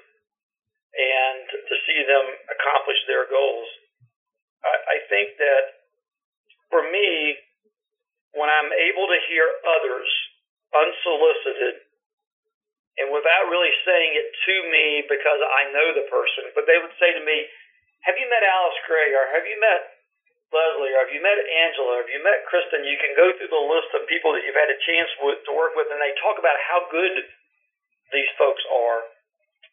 and 0.96 1.44
to 1.44 1.74
see 1.84 2.00
them 2.08 2.24
accomplish 2.56 3.00
their 3.04 3.28
goals. 3.28 3.68
I, 4.64 4.96
I 4.96 4.98
think 5.12 5.36
that 5.36 5.64
for 6.72 6.80
me, 6.88 7.36
when 8.32 8.48
I'm 8.48 8.72
able 8.72 9.06
to 9.08 9.18
hear 9.28 9.44
others 9.64 10.08
unsolicited 10.74 11.84
and 13.00 13.12
without 13.12 13.48
really 13.52 13.72
saying 14.06 14.14
it 14.22 14.30
to 14.30 14.54
me 14.70 14.86
because 15.10 15.42
I 15.42 15.74
know 15.74 15.90
the 15.98 16.06
person, 16.06 16.54
but 16.54 16.66
they 16.70 16.78
would 16.78 16.94
say 17.02 17.10
to 17.10 17.22
me, 17.26 17.50
Have 18.06 18.14
you 18.14 18.30
met 18.30 18.46
Alice 18.46 18.78
Gray 18.86 19.10
or 19.10 19.26
have 19.34 19.42
you 19.42 19.58
met 19.58 19.98
Leslie 20.54 20.94
or 20.94 21.02
have 21.02 21.10
you 21.10 21.18
met 21.18 21.34
Angela? 21.42 21.98
Or 21.98 22.00
have 22.06 22.12
you 22.14 22.22
met 22.22 22.46
Kristen? 22.46 22.86
You 22.86 22.94
can 23.02 23.18
go 23.18 23.34
through 23.34 23.50
the 23.50 23.66
list 23.66 23.90
of 23.98 24.06
people 24.06 24.30
that 24.38 24.46
you've 24.46 24.54
had 24.58 24.70
a 24.70 24.78
chance 24.86 25.10
with, 25.26 25.42
to 25.50 25.52
work 25.58 25.74
with, 25.74 25.90
and 25.90 25.98
they 25.98 26.14
talk 26.22 26.38
about 26.38 26.54
how 26.70 26.86
good 26.86 27.18
these 28.14 28.30
folks 28.38 28.62
are. 28.70 29.10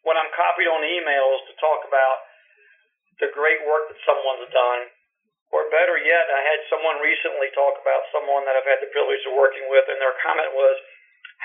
When 0.02 0.18
I'm 0.18 0.34
copied 0.34 0.66
on 0.66 0.82
emails 0.82 1.46
to 1.46 1.54
talk 1.62 1.86
about 1.86 2.26
the 3.22 3.30
great 3.30 3.62
work 3.62 3.86
that 3.86 4.02
someone's 4.02 4.50
done, 4.50 4.90
or 5.54 5.70
better 5.70 5.94
yet, 6.02 6.26
I 6.26 6.42
had 6.42 6.60
someone 6.66 6.98
recently 6.98 7.54
talk 7.54 7.78
about 7.78 8.10
someone 8.10 8.42
that 8.42 8.58
I've 8.58 8.66
had 8.66 8.82
the 8.82 8.90
privilege 8.90 9.22
of 9.30 9.38
working 9.38 9.70
with, 9.70 9.86
and 9.86 10.02
their 10.02 10.18
comment 10.26 10.50
was, 10.50 10.74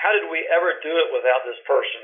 How 0.02 0.10
did 0.10 0.26
we 0.26 0.42
ever 0.50 0.82
do 0.82 0.90
it 0.90 1.14
without 1.14 1.46
this 1.46 1.62
person? 1.62 2.02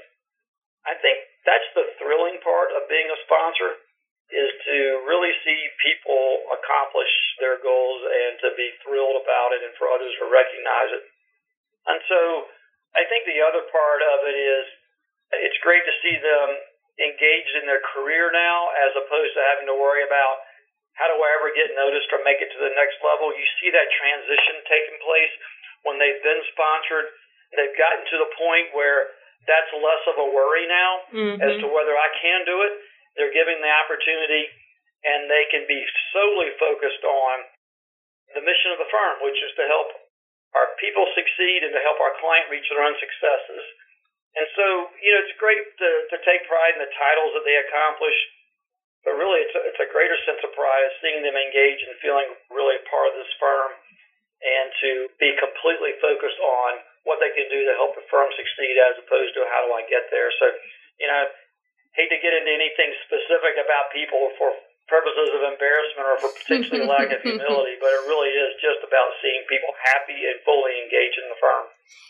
I 0.86 0.94
think 1.02 1.18
that's 1.42 1.70
the 1.74 1.86
thrilling 1.98 2.38
part 2.42 2.70
of 2.74 2.86
being 2.86 3.10
a 3.10 3.18
sponsor 3.26 3.82
is 4.30 4.50
to 4.66 4.78
really 5.06 5.30
see 5.46 5.60
people 5.82 6.50
accomplish 6.50 7.10
their 7.38 7.62
goals 7.62 8.00
and 8.02 8.32
to 8.42 8.48
be 8.58 8.74
thrilled 8.82 9.22
about 9.22 9.54
it 9.54 9.62
and 9.62 9.74
for 9.78 9.86
others 9.90 10.10
to 10.18 10.26
recognize 10.26 10.90
it. 10.98 11.04
And 11.86 11.98
so 12.10 12.20
I 12.98 13.06
think 13.06 13.26
the 13.26 13.42
other 13.42 13.62
part 13.70 14.02
of 14.02 14.18
it 14.26 14.34
is 14.34 14.64
it's 15.46 15.62
great 15.62 15.82
to 15.86 15.94
see 16.02 16.16
them 16.18 16.48
engaged 16.98 17.54
in 17.62 17.70
their 17.70 17.82
career 17.94 18.34
now 18.34 18.74
as 18.88 18.98
opposed 18.98 19.34
to 19.36 19.42
having 19.54 19.70
to 19.70 19.76
worry 19.78 20.02
about 20.02 20.42
how 20.96 21.12
do 21.12 21.16
I 21.20 21.30
ever 21.36 21.52
get 21.52 21.76
noticed 21.76 22.08
or 22.10 22.24
make 22.24 22.40
it 22.40 22.48
to 22.56 22.60
the 22.62 22.72
next 22.72 22.96
level? 23.04 23.28
You 23.30 23.46
see 23.60 23.68
that 23.68 23.86
transition 24.00 24.64
taking 24.64 24.96
place 25.04 25.34
when 25.84 26.00
they've 26.00 26.24
been 26.24 26.40
sponsored. 26.56 27.12
They've 27.52 27.76
gotten 27.76 28.02
to 28.10 28.16
the 28.16 28.30
point 28.40 28.72
where 28.72 29.12
that's 29.46 29.70
less 29.74 30.02
of 30.10 30.16
a 30.18 30.28
worry 30.30 30.66
now 30.66 30.92
mm-hmm. 31.10 31.38
as 31.42 31.54
to 31.62 31.66
whether 31.70 31.94
I 31.94 32.10
can 32.18 32.46
do 32.46 32.66
it. 32.66 32.74
They're 33.14 33.34
giving 33.34 33.58
the 33.62 33.72
opportunity 33.72 34.50
and 35.06 35.30
they 35.30 35.46
can 35.48 35.64
be 35.70 35.80
solely 36.12 36.50
focused 36.58 37.02
on 37.06 37.34
the 38.34 38.42
mission 38.42 38.74
of 38.74 38.82
the 38.82 38.90
firm, 38.90 39.22
which 39.22 39.38
is 39.38 39.54
to 39.56 39.64
help 39.70 39.88
our 40.58 40.74
people 40.82 41.06
succeed 41.14 41.62
and 41.62 41.72
to 41.72 41.82
help 41.82 41.96
our 42.02 42.14
client 42.18 42.50
reach 42.50 42.66
their 42.68 42.82
own 42.82 42.96
successes. 42.98 43.64
And 44.36 44.46
so, 44.52 44.66
you 45.00 45.10
know, 45.14 45.20
it's 45.24 45.36
great 45.40 45.62
to, 45.62 45.90
to 46.12 46.16
take 46.26 46.44
pride 46.44 46.76
in 46.76 46.82
the 46.84 46.92
titles 46.92 47.32
that 47.38 47.44
they 47.46 47.56
accomplish 47.56 48.18
but 49.06 49.14
really 49.14 49.38
it's 49.38 49.54
a, 49.54 49.62
it's 49.70 49.78
a 49.78 49.86
greater 49.94 50.18
sense 50.26 50.42
of 50.42 50.50
pride 50.50 50.90
seeing 50.98 51.22
them 51.22 51.38
engage 51.38 51.78
and 51.86 51.94
feeling 52.02 52.26
really 52.50 52.74
part 52.90 53.14
of 53.14 53.14
this 53.14 53.30
firm 53.38 53.70
and 54.42 54.66
to 54.82 54.90
be 55.22 55.30
completely 55.38 55.94
focused 56.02 56.42
on 56.42 56.82
what 57.06 57.22
they 57.22 57.30
can 57.32 57.46
do 57.46 57.62
to 57.62 57.72
help 57.78 57.94
the 57.94 58.04
firm 58.10 58.26
succeed 58.34 58.74
as 58.82 58.98
opposed 58.98 59.32
to 59.38 59.46
how 59.46 59.62
do 59.64 59.70
I 59.72 59.86
get 59.86 60.10
there. 60.10 60.28
So, 60.42 60.46
you 60.98 61.06
know, 61.06 61.22
hate 61.94 62.10
to 62.10 62.18
get 62.20 62.34
into 62.34 62.50
anything 62.50 62.92
specific 63.06 63.56
about 63.62 63.94
people 63.94 64.34
for 64.36 64.52
purposes 64.86 65.34
of 65.34 65.42
embarrassment 65.42 66.06
or 66.06 66.18
for 66.22 66.30
potentially 66.30 66.86
lack 66.86 67.10
of 67.10 67.20
humility, 67.22 67.74
but 67.82 67.90
it 67.90 68.02
really 68.06 68.30
is 68.30 68.54
just 68.62 68.80
about 68.86 69.10
seeing 69.18 69.42
people 69.50 69.74
happy 69.82 70.18
and 70.30 70.38
fully 70.46 70.78
engaged 70.78 71.18
in 71.18 71.26
the 71.26 71.38
firm. 71.42 71.66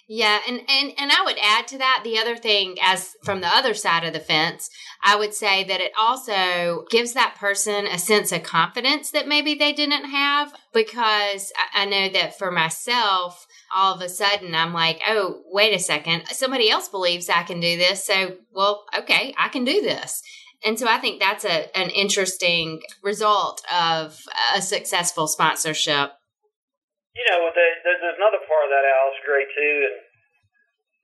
Yeah, 0.08 0.38
and, 0.46 0.60
and 0.68 0.92
and 0.98 1.10
I 1.10 1.24
would 1.24 1.36
add 1.42 1.66
to 1.68 1.78
that 1.78 2.02
the 2.04 2.18
other 2.18 2.36
thing 2.36 2.76
as 2.80 3.16
from 3.24 3.40
the 3.40 3.48
other 3.48 3.74
side 3.74 4.04
of 4.04 4.12
the 4.12 4.20
fence, 4.20 4.70
I 5.02 5.16
would 5.16 5.34
say 5.34 5.64
that 5.64 5.80
it 5.80 5.92
also 5.98 6.84
gives 6.90 7.12
that 7.14 7.36
person 7.38 7.86
a 7.86 7.98
sense 7.98 8.30
of 8.30 8.44
confidence 8.44 9.10
that 9.10 9.26
maybe 9.26 9.54
they 9.54 9.72
didn't 9.72 10.04
have 10.04 10.54
because 10.72 11.52
I 11.74 11.86
know 11.86 12.08
that 12.10 12.38
for 12.38 12.52
myself, 12.52 13.46
all 13.74 13.94
of 13.94 14.00
a 14.00 14.08
sudden 14.08 14.54
I'm 14.54 14.72
like, 14.72 15.00
oh, 15.08 15.42
wait 15.46 15.74
a 15.74 15.78
second, 15.78 16.28
somebody 16.28 16.70
else 16.70 16.88
believes 16.88 17.28
I 17.28 17.42
can 17.42 17.58
do 17.58 17.76
this, 17.76 18.06
so 18.06 18.36
well, 18.52 18.84
okay, 18.96 19.34
I 19.36 19.48
can 19.48 19.64
do 19.64 19.82
this. 19.82 20.22
And 20.66 20.74
so 20.74 20.90
I 20.90 20.98
think 20.98 21.22
that's 21.22 21.46
a, 21.46 21.70
an 21.78 21.94
interesting 21.94 22.82
result 22.98 23.62
of 23.70 24.18
a 24.50 24.58
successful 24.58 25.30
sponsorship. 25.30 26.10
You 27.14 27.24
know, 27.30 27.46
there's 27.54 28.18
another 28.18 28.42
part 28.42 28.66
of 28.66 28.70
that, 28.74 28.82
Alice 28.82 29.22
Gray, 29.22 29.46
too. 29.46 29.76
And 29.86 29.96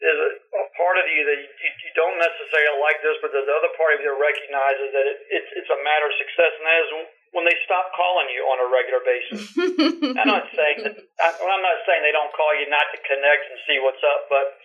there's 0.02 0.18
a, 0.18 0.30
a 0.34 0.64
part 0.74 0.98
of 0.98 1.06
you 1.06 1.22
that 1.30 1.38
you, 1.38 1.46
you, 1.46 1.90
don't 1.94 2.18
necessarily 2.18 2.82
like 2.82 2.98
this, 3.06 3.14
but 3.22 3.30
there's 3.30 3.46
the 3.46 3.54
other 3.54 3.70
part 3.78 3.94
of 3.94 4.02
you 4.02 4.10
that 4.10 4.18
recognizes 4.18 4.90
that 4.98 5.06
it, 5.06 5.18
it's, 5.30 5.50
it's 5.62 5.70
a 5.70 5.78
matter 5.86 6.10
of 6.10 6.14
success, 6.18 6.52
and 6.58 6.66
that 6.66 6.80
is 6.82 6.90
when 7.30 7.46
they 7.46 7.54
stop 7.62 7.94
calling 7.94 8.26
you 8.34 8.42
on 8.50 8.58
a 8.58 8.66
regular 8.66 9.02
basis. 9.06 9.46
I'm 10.18 10.26
not 10.26 10.50
saying 10.50 10.90
that 10.90 10.98
I'm 11.22 11.62
not 11.62 11.78
saying 11.86 12.02
they 12.02 12.12
don't 12.12 12.34
call 12.34 12.50
you 12.58 12.66
not 12.66 12.90
to 12.90 12.98
connect 13.06 13.42
and 13.46 13.56
see 13.70 13.78
what's 13.78 14.02
up, 14.02 14.26
but 14.26 14.58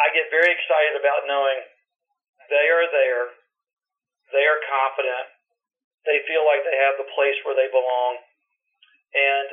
I 0.00 0.08
get 0.16 0.32
very 0.32 0.48
excited 0.48 0.96
about 0.96 1.28
knowing 1.28 1.60
they 2.48 2.66
are 2.72 2.88
there 2.88 3.39
they 4.30 4.46
are 4.46 4.60
confident. 4.66 5.26
They 6.06 6.24
feel 6.24 6.46
like 6.48 6.64
they 6.64 6.78
have 6.80 6.96
the 6.96 7.10
place 7.12 7.36
where 7.44 7.58
they 7.58 7.68
belong. 7.68 8.22
And 9.12 9.48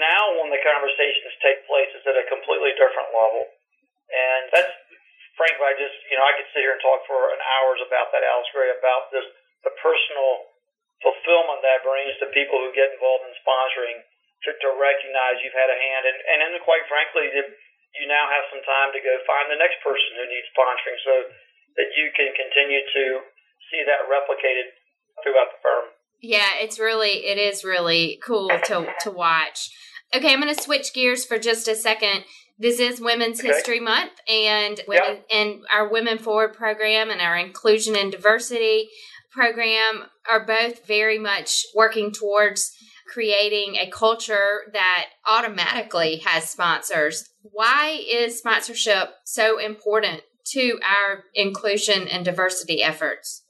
now, 0.00 0.40
when 0.40 0.50
the 0.50 0.62
conversations 0.64 1.34
take 1.44 1.62
place, 1.68 1.90
it's 1.94 2.08
at 2.08 2.18
a 2.18 2.26
completely 2.32 2.72
different 2.74 3.12
level. 3.12 3.44
And 4.10 4.42
that's, 4.50 4.72
frankly, 5.36 5.66
I 5.66 5.74
just, 5.76 5.94
you 6.10 6.16
know, 6.16 6.24
I 6.24 6.34
could 6.38 6.48
sit 6.54 6.64
here 6.64 6.74
and 6.74 6.82
talk 6.82 7.04
for 7.06 7.30
an 7.34 7.42
hours 7.42 7.80
about 7.84 8.10
that, 8.10 8.24
Alice 8.24 8.50
Gray, 8.50 8.72
about 8.74 9.12
this, 9.12 9.26
the 9.62 9.74
personal 9.78 10.50
fulfillment 11.02 11.60
that 11.60 11.84
brings 11.84 12.16
to 12.22 12.32
people 12.32 12.56
who 12.58 12.72
get 12.72 12.94
involved 12.96 13.28
in 13.28 13.34
sponsoring 13.44 14.00
to, 14.48 14.50
to 14.56 14.68
recognize 14.80 15.42
you've 15.44 15.56
had 15.56 15.68
a 15.68 15.78
hand. 15.78 16.02
And, 16.08 16.18
and 16.32 16.38
then, 16.42 16.54
quite 16.64 16.86
frankly, 16.88 17.28
you 17.30 18.04
now 18.10 18.26
have 18.26 18.50
some 18.50 18.64
time 18.64 18.90
to 18.96 19.00
go 19.04 19.12
find 19.28 19.46
the 19.52 19.60
next 19.60 19.78
person 19.84 20.18
who 20.18 20.26
needs 20.26 20.48
sponsoring 20.50 20.98
so 21.04 21.14
that 21.78 21.90
you 21.94 22.10
can 22.14 22.30
continue 22.34 22.82
to 22.82 23.04
see 23.74 23.82
that 23.86 24.06
replicated 24.06 24.70
throughout 25.22 25.50
the 25.50 25.60
firm. 25.62 25.90
Yeah, 26.22 26.50
it's 26.60 26.78
really 26.78 27.26
it 27.26 27.38
is 27.38 27.64
really 27.64 28.20
cool 28.24 28.48
to 28.48 28.86
to 29.02 29.10
watch. 29.10 29.70
Okay, 30.14 30.32
I'm 30.32 30.40
going 30.40 30.54
to 30.54 30.62
switch 30.62 30.94
gears 30.94 31.24
for 31.24 31.38
just 31.38 31.66
a 31.66 31.74
second. 31.74 32.24
This 32.56 32.78
is 32.78 33.00
Women's 33.00 33.40
okay. 33.40 33.48
History 33.48 33.80
Month, 33.80 34.12
and 34.28 34.80
women 34.86 35.18
and 35.32 35.60
our 35.72 35.90
Women 35.90 36.18
Forward 36.18 36.54
program 36.54 37.10
and 37.10 37.20
our 37.20 37.36
Inclusion 37.36 37.96
and 37.96 38.12
Diversity 38.12 38.88
program 39.32 40.04
are 40.30 40.46
both 40.46 40.86
very 40.86 41.18
much 41.18 41.64
working 41.74 42.12
towards 42.12 42.72
creating 43.12 43.76
a 43.76 43.90
culture 43.90 44.60
that 44.72 45.06
automatically 45.28 46.18
has 46.24 46.48
sponsors. 46.48 47.28
Why 47.42 48.00
is 48.08 48.38
sponsorship 48.38 49.10
so 49.24 49.58
important 49.58 50.22
to 50.52 50.78
our 50.82 51.24
inclusion 51.34 52.06
and 52.06 52.24
diversity 52.24 52.82
efforts? 52.82 53.43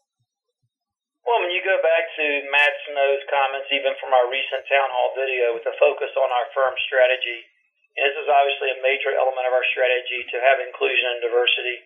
Well, 1.25 1.41
when 1.41 1.57
you 1.57 1.65
go 1.65 1.81
back 1.81 2.05
to 2.21 2.25
Matt 2.53 2.75
Snow's 2.85 3.25
comments, 3.33 3.73
even 3.73 3.97
from 3.97 4.13
our 4.13 4.29
recent 4.29 4.61
town 4.69 4.93
hall 4.93 5.17
video, 5.17 5.57
with 5.57 5.65
a 5.65 5.73
focus 5.81 6.13
on 6.21 6.29
our 6.29 6.53
firm 6.53 6.77
strategy, 6.85 7.49
and 7.97 8.13
this 8.13 8.21
is 8.21 8.29
obviously 8.29 8.77
a 8.77 8.85
major 8.85 9.17
element 9.17 9.49
of 9.49 9.57
our 9.57 9.65
strategy 9.73 10.21
to 10.21 10.37
have 10.45 10.61
inclusion 10.61 11.17
and 11.17 11.25
diversity. 11.25 11.81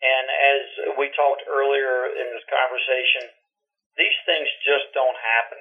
And 0.00 0.26
as 0.32 0.62
we 0.96 1.12
talked 1.12 1.44
earlier 1.44 2.08
in 2.16 2.26
this 2.32 2.46
conversation, 2.48 3.36
these 4.00 4.16
things 4.24 4.48
just 4.64 4.88
don't 4.96 5.18
happen. 5.20 5.60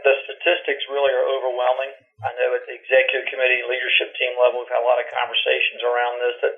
The 0.00 0.16
statistics 0.24 0.88
really 0.88 1.12
are 1.12 1.28
overwhelming. 1.36 1.92
I 2.24 2.32
know 2.32 2.56
at 2.56 2.64
the 2.64 2.80
executive 2.80 3.28
committee 3.28 3.60
leadership 3.68 4.16
team 4.16 4.32
level, 4.40 4.64
we've 4.64 4.72
had 4.72 4.80
a 4.80 4.88
lot 4.88 5.04
of 5.04 5.06
conversations 5.12 5.84
around 5.84 6.16
this 6.24 6.36
that 6.48 6.54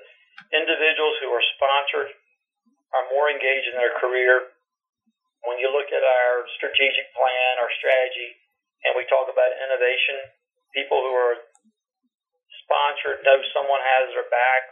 individuals 0.55 1.19
who 1.19 1.35
are 1.35 1.43
sponsored 1.59 2.15
are 2.95 3.11
more 3.11 3.27
engaged 3.27 3.67
in 3.69 3.75
their 3.75 3.99
career 3.99 4.55
when 5.47 5.57
you 5.59 5.71
look 5.71 5.87
at 5.91 6.03
our 6.03 6.43
strategic 6.59 7.07
plan, 7.15 7.51
our 7.63 7.71
strategy, 7.79 8.35
and 8.83 8.95
we 8.95 9.07
talk 9.07 9.27
about 9.31 9.51
innovation, 9.59 10.31
people 10.75 10.99
who 10.99 11.13
are 11.15 11.35
sponsored 12.63 13.23
know 13.23 13.39
someone 13.55 13.81
has 13.81 14.11
their 14.13 14.27
back, 14.29 14.63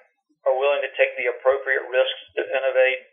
are 0.47 0.55
willing 0.55 0.83
to 0.83 0.91
take 0.95 1.11
the 1.19 1.27
appropriate 1.31 1.83
risks 1.91 2.23
to 2.39 2.43
innovate. 2.47 3.03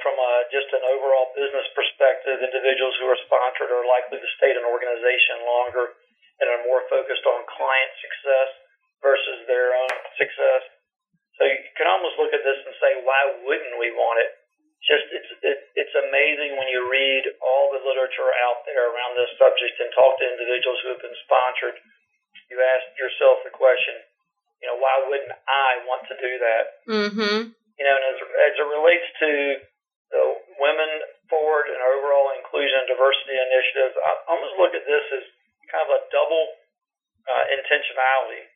From 0.00 0.18
a, 0.18 0.32
just 0.50 0.66
an 0.74 0.82
overall 0.82 1.30
business 1.38 1.68
perspective, 1.78 2.42
individuals 2.42 2.96
who 2.98 3.06
are 3.06 3.20
sponsored 3.28 3.70
are 3.70 3.86
likely 3.86 4.18
to 4.18 4.30
stay 4.40 4.50
in 4.50 4.58
an 4.58 4.66
organization 4.66 5.46
longer 5.46 5.94
and 6.42 6.46
are 6.50 6.66
more 6.66 6.82
focused 6.90 7.22
on 7.22 7.46
client 7.46 7.92
success 8.02 8.50
versus 8.98 9.46
their 9.46 9.70
own 9.78 9.94
success. 10.18 10.62
So 11.38 11.46
you 11.46 11.56
can 11.78 11.86
almost 11.86 12.18
look 12.18 12.34
at 12.34 12.42
this 12.42 12.58
and 12.66 12.74
say, 12.82 12.98
why 13.06 13.46
wouldn't 13.46 13.78
we 13.78 13.94
want 13.94 14.18
it? 14.26 14.41
Just 14.82 15.06
it's 15.14 15.30
it, 15.46 15.58
it's 15.78 15.94
amazing 15.94 16.58
when 16.58 16.66
you 16.66 16.90
read 16.90 17.22
all 17.38 17.70
the 17.70 17.82
literature 17.86 18.30
out 18.50 18.66
there 18.66 18.90
around 18.90 19.14
this 19.14 19.30
subject 19.38 19.78
and 19.78 19.94
talk 19.94 20.18
to 20.18 20.26
individuals 20.26 20.78
who 20.82 20.90
have 20.90 21.02
been 21.02 21.18
sponsored. 21.22 21.78
You 22.50 22.58
ask 22.58 22.86
yourself 22.98 23.46
the 23.46 23.54
question, 23.54 23.94
you 24.58 24.66
know, 24.70 24.78
why 24.82 24.94
wouldn't 25.06 25.34
I 25.46 25.86
want 25.86 26.02
to 26.10 26.16
do 26.18 26.32
that? 26.38 26.64
Mm-hmm. 26.86 27.38
You 27.50 27.84
know, 27.86 27.94
and 27.94 28.06
as, 28.14 28.18
as 28.22 28.54
it 28.58 28.68
relates 28.68 29.08
to 29.22 29.30
the 30.14 30.22
women 30.62 30.90
forward 31.26 31.66
and 31.66 31.80
overall 31.82 32.30
inclusion 32.38 32.86
and 32.86 32.90
diversity 32.90 33.34
initiatives, 33.34 33.94
I 33.98 34.10
almost 34.30 34.54
look 34.58 34.74
at 34.74 34.86
this 34.86 35.06
as 35.18 35.24
kind 35.66 35.82
of 35.88 35.90
a 35.98 36.00
double 36.14 36.44
uh, 37.26 37.44
intentionality. 37.58 38.46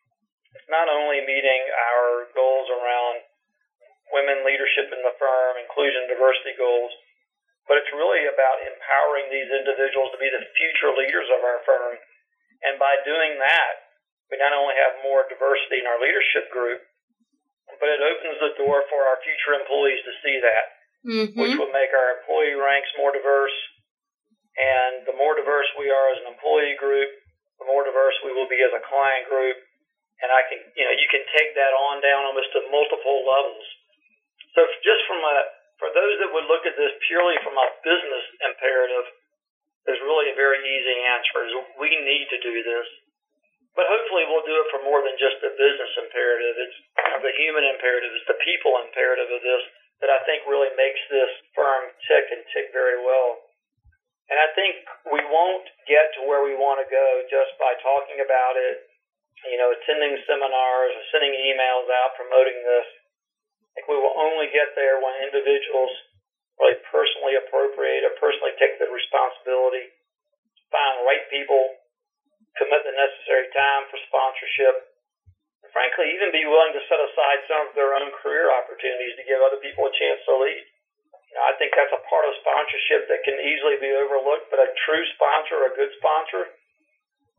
It's 0.54 0.70
not 0.70 0.86
only 0.86 1.26
meeting 1.26 1.62
our 1.74 2.30
goals 2.38 2.70
around 2.70 3.25
women 4.16 4.48
leadership 4.48 4.88
in 4.88 5.04
the 5.04 5.12
firm, 5.20 5.60
inclusion, 5.60 6.08
diversity 6.08 6.56
goals, 6.56 6.92
but 7.68 7.76
it's 7.76 7.92
really 7.92 8.24
about 8.24 8.64
empowering 8.64 9.28
these 9.28 9.50
individuals 9.52 10.08
to 10.16 10.18
be 10.22 10.32
the 10.32 10.40
future 10.56 10.96
leaders 10.96 11.28
of 11.28 11.44
our 11.44 11.60
firm. 11.68 12.00
And 12.64 12.80
by 12.80 12.96
doing 13.04 13.36
that, 13.36 13.74
we 14.32 14.40
not 14.40 14.56
only 14.56 14.74
have 14.74 15.04
more 15.04 15.28
diversity 15.28 15.82
in 15.82 15.86
our 15.86 16.00
leadership 16.00 16.48
group, 16.48 16.80
but 17.76 17.90
it 17.90 18.00
opens 18.00 18.38
the 18.40 18.56
door 18.56 18.86
for 18.88 19.04
our 19.04 19.18
future 19.20 19.58
employees 19.58 20.00
to 20.06 20.12
see 20.22 20.36
that, 20.40 20.66
mm-hmm. 21.04 21.36
which 21.36 21.54
will 21.58 21.74
make 21.74 21.92
our 21.92 22.22
employee 22.22 22.56
ranks 22.56 22.88
more 22.96 23.12
diverse. 23.12 23.54
And 24.56 25.04
the 25.04 25.18
more 25.18 25.36
diverse 25.36 25.68
we 25.76 25.92
are 25.92 26.06
as 26.16 26.22
an 26.24 26.32
employee 26.32 26.78
group, 26.80 27.10
the 27.60 27.68
more 27.68 27.84
diverse 27.84 28.16
we 28.24 28.32
will 28.32 28.48
be 28.48 28.62
as 28.64 28.72
a 28.72 28.82
client 28.88 29.28
group. 29.28 29.58
And 30.24 30.32
I 30.32 30.48
can, 30.48 30.64
you 30.72 30.84
know, 30.88 30.94
you 30.96 31.08
can 31.12 31.26
take 31.36 31.52
that 31.60 31.76
on 31.76 32.00
down 32.00 32.24
almost 32.24 32.48
to 32.56 32.64
multiple 32.72 33.20
levels. 33.28 33.66
So 34.56 34.64
just 34.80 35.02
from 35.04 35.20
a, 35.20 35.36
for 35.76 35.92
those 35.92 36.16
that 36.24 36.32
would 36.32 36.48
look 36.48 36.64
at 36.64 36.80
this 36.80 36.96
purely 37.04 37.36
from 37.44 37.60
a 37.60 37.66
business 37.84 38.24
imperative, 38.40 39.06
there's 39.84 40.00
really 40.00 40.32
a 40.32 40.36
very 40.40 40.58
easy 40.64 40.96
answer 41.06 41.44
is 41.44 41.52
we 41.76 41.92
need 41.92 42.26
to 42.32 42.40
do 42.40 42.56
this. 42.64 42.88
But 43.76 43.84
hopefully 43.92 44.24
we'll 44.24 44.48
do 44.48 44.56
it 44.56 44.68
for 44.72 44.80
more 44.88 45.04
than 45.04 45.20
just 45.20 45.36
the 45.44 45.52
business 45.52 45.92
imperative. 46.00 46.56
It's 46.56 46.78
the 47.20 47.34
human 47.36 47.68
imperative, 47.68 48.08
it's 48.16 48.24
the 48.32 48.40
people 48.40 48.72
imperative 48.80 49.28
of 49.28 49.44
this 49.44 49.64
that 50.00 50.08
I 50.08 50.24
think 50.24 50.48
really 50.48 50.72
makes 50.80 51.00
this 51.12 51.28
firm 51.52 51.92
tick 52.08 52.24
and 52.32 52.40
tick 52.56 52.72
very 52.72 52.96
well. 53.00 53.44
And 54.32 54.40
I 54.40 54.48
think 54.56 54.80
we 55.12 55.20
won't 55.28 55.68
get 55.86 56.10
to 56.18 56.26
where 56.26 56.42
we 56.42 56.56
want 56.56 56.82
to 56.82 56.88
go 56.88 57.06
just 57.28 57.52
by 57.60 57.76
talking 57.84 58.24
about 58.24 58.56
it, 58.56 58.88
you 59.46 59.60
know, 59.60 59.70
attending 59.70 60.18
seminars 60.24 60.92
or 60.96 61.04
sending 61.12 61.36
emails 61.36 61.86
out 61.92 62.16
promoting 62.18 62.58
this. 62.64 62.88
Think 63.76 63.92
we 63.92 64.00
will 64.00 64.16
only 64.16 64.48
get 64.50 64.72
there 64.72 64.98
when 65.04 65.20
individuals 65.20 65.92
really 66.56 66.80
personally 66.88 67.36
appropriate 67.36 68.08
or 68.08 68.16
personally 68.16 68.56
take 68.56 68.80
the 68.80 68.88
responsibility, 68.88 69.92
find 70.72 71.04
the 71.04 71.04
right 71.04 71.28
people, 71.28 71.76
commit 72.56 72.80
the 72.88 72.96
necessary 72.96 73.52
time 73.52 73.84
for 73.92 74.00
sponsorship, 74.08 74.96
and 75.60 75.68
frankly, 75.76 76.08
even 76.16 76.32
be 76.32 76.48
willing 76.48 76.72
to 76.72 76.86
set 76.88 76.96
aside 76.96 77.44
some 77.44 77.68
of 77.68 77.76
their 77.76 77.92
own 78.00 78.08
career 78.24 78.48
opportunities 78.48 79.12
to 79.20 79.28
give 79.28 79.44
other 79.44 79.60
people 79.60 79.84
a 79.84 79.92
chance 79.92 80.24
to 80.24 80.34
lead. 80.40 80.64
I 81.36 81.52
think 81.60 81.76
that's 81.76 81.92
a 81.92 82.00
part 82.08 82.24
of 82.24 82.32
sponsorship 82.40 83.12
that 83.12 83.20
can 83.28 83.36
easily 83.36 83.76
be 83.76 83.92
overlooked, 83.92 84.48
but 84.48 84.56
a 84.56 84.72
true 84.88 85.04
sponsor, 85.20 85.68
a 85.68 85.76
good 85.76 85.92
sponsor, 86.00 86.48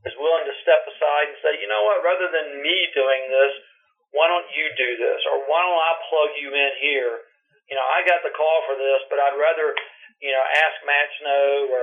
is 0.05 0.13
willing 0.21 0.45
to 0.45 0.61
step 0.61 0.85
aside 0.85 1.33
and 1.33 1.39
say, 1.41 1.57
you 1.57 1.65
know 1.65 1.81
what, 1.81 2.05
rather 2.05 2.29
than 2.29 2.61
me 2.61 2.77
doing 2.93 3.25
this, 3.25 3.53
why 4.15 4.27
don't 4.31 4.47
you 4.55 4.65
do 4.77 4.89
this? 4.99 5.19
Or 5.31 5.43
why 5.47 5.59
don't 5.63 5.83
I 5.83 5.93
plug 6.07 6.31
you 6.39 6.49
in 6.51 6.73
here? 6.79 7.13
You 7.67 7.75
know, 7.75 7.83
I 7.83 8.03
got 8.07 8.23
the 8.23 8.31
call 8.31 8.63
for 8.63 8.79
this, 8.79 9.01
but 9.11 9.19
I'd 9.19 9.35
rather, 9.35 9.75
you 10.23 10.31
know, 10.31 10.43
ask 10.43 10.75
Matt 10.87 11.09
Snow 11.19 11.67
or 11.71 11.81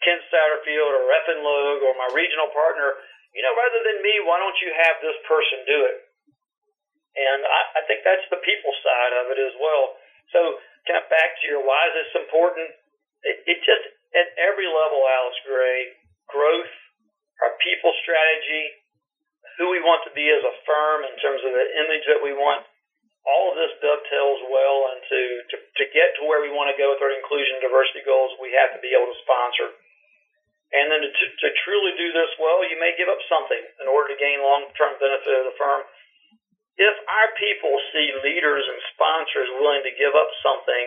Ken 0.00 0.20
Satterfield 0.32 0.92
or 0.92 1.04
Effin 1.12 1.40
Logue 1.44 1.82
or 1.84 1.92
my 1.96 2.08
regional 2.16 2.48
partner, 2.52 2.96
you 3.36 3.42
know, 3.44 3.52
rather 3.52 3.80
than 3.84 4.00
me, 4.00 4.14
why 4.24 4.40
don't 4.40 4.60
you 4.64 4.72
have 4.72 4.96
this 5.04 5.18
person 5.28 5.58
do 5.68 5.78
it? 5.92 5.98
And 7.14 7.40
I, 7.46 7.60
I 7.78 7.80
think 7.86 8.02
that's 8.02 8.26
the 8.32 8.42
people 8.42 8.72
side 8.82 9.14
of 9.22 9.30
it 9.30 9.38
as 9.38 9.54
well. 9.60 9.96
So 10.32 10.40
kind 10.88 11.00
of 11.00 11.06
back 11.08 11.40
to 11.40 11.44
your 11.46 11.62
why 11.62 11.80
is 11.92 11.94
this 12.04 12.12
important? 12.24 12.68
It, 13.24 13.36
it 13.48 13.58
just 13.64 13.84
at 14.14 14.28
every 14.38 14.66
level, 14.66 15.00
Alice 15.04 15.40
Gray, 15.46 15.94
growth, 16.30 16.74
our 17.42 17.54
people 17.60 17.90
strategy, 18.02 18.83
who 19.58 19.70
we 19.70 19.80
want 19.82 20.02
to 20.06 20.12
be 20.12 20.26
as 20.30 20.42
a 20.42 20.54
firm 20.66 21.06
in 21.06 21.14
terms 21.22 21.42
of 21.46 21.52
the 21.54 21.66
image 21.86 22.04
that 22.10 22.22
we 22.22 22.34
want. 22.34 22.66
All 23.24 23.52
of 23.52 23.56
this 23.56 23.72
dovetails 23.80 24.40
well 24.52 24.78
into 24.92 25.20
to, 25.48 25.56
to 25.56 25.84
get 25.96 26.12
to 26.20 26.28
where 26.28 26.44
we 26.44 26.52
want 26.52 26.68
to 26.68 26.76
go 26.76 26.92
with 26.92 27.00
our 27.00 27.14
inclusion 27.14 27.56
and 27.56 27.64
diversity 27.64 28.04
goals. 28.04 28.36
We 28.36 28.52
have 28.52 28.76
to 28.76 28.80
be 28.84 28.92
able 28.92 29.08
to 29.08 29.22
sponsor. 29.24 29.72
And 30.74 30.92
then 30.92 31.00
to, 31.00 31.08
to 31.08 31.48
truly 31.64 31.96
do 31.96 32.12
this 32.12 32.32
well, 32.36 32.60
you 32.68 32.76
may 32.76 32.92
give 33.00 33.08
up 33.08 33.22
something 33.30 33.62
in 33.80 33.86
order 33.88 34.12
to 34.12 34.20
gain 34.20 34.44
long 34.44 34.68
term 34.76 34.98
benefit 35.00 35.32
of 35.40 35.48
the 35.48 35.56
firm 35.56 35.88
if 36.74 36.96
our 37.06 37.30
people 37.38 37.74
see 37.94 38.10
leaders 38.26 38.66
and 38.66 38.78
sponsors 38.94 39.50
willing 39.62 39.86
to 39.86 39.94
give 39.94 40.14
up 40.14 40.30
something 40.42 40.84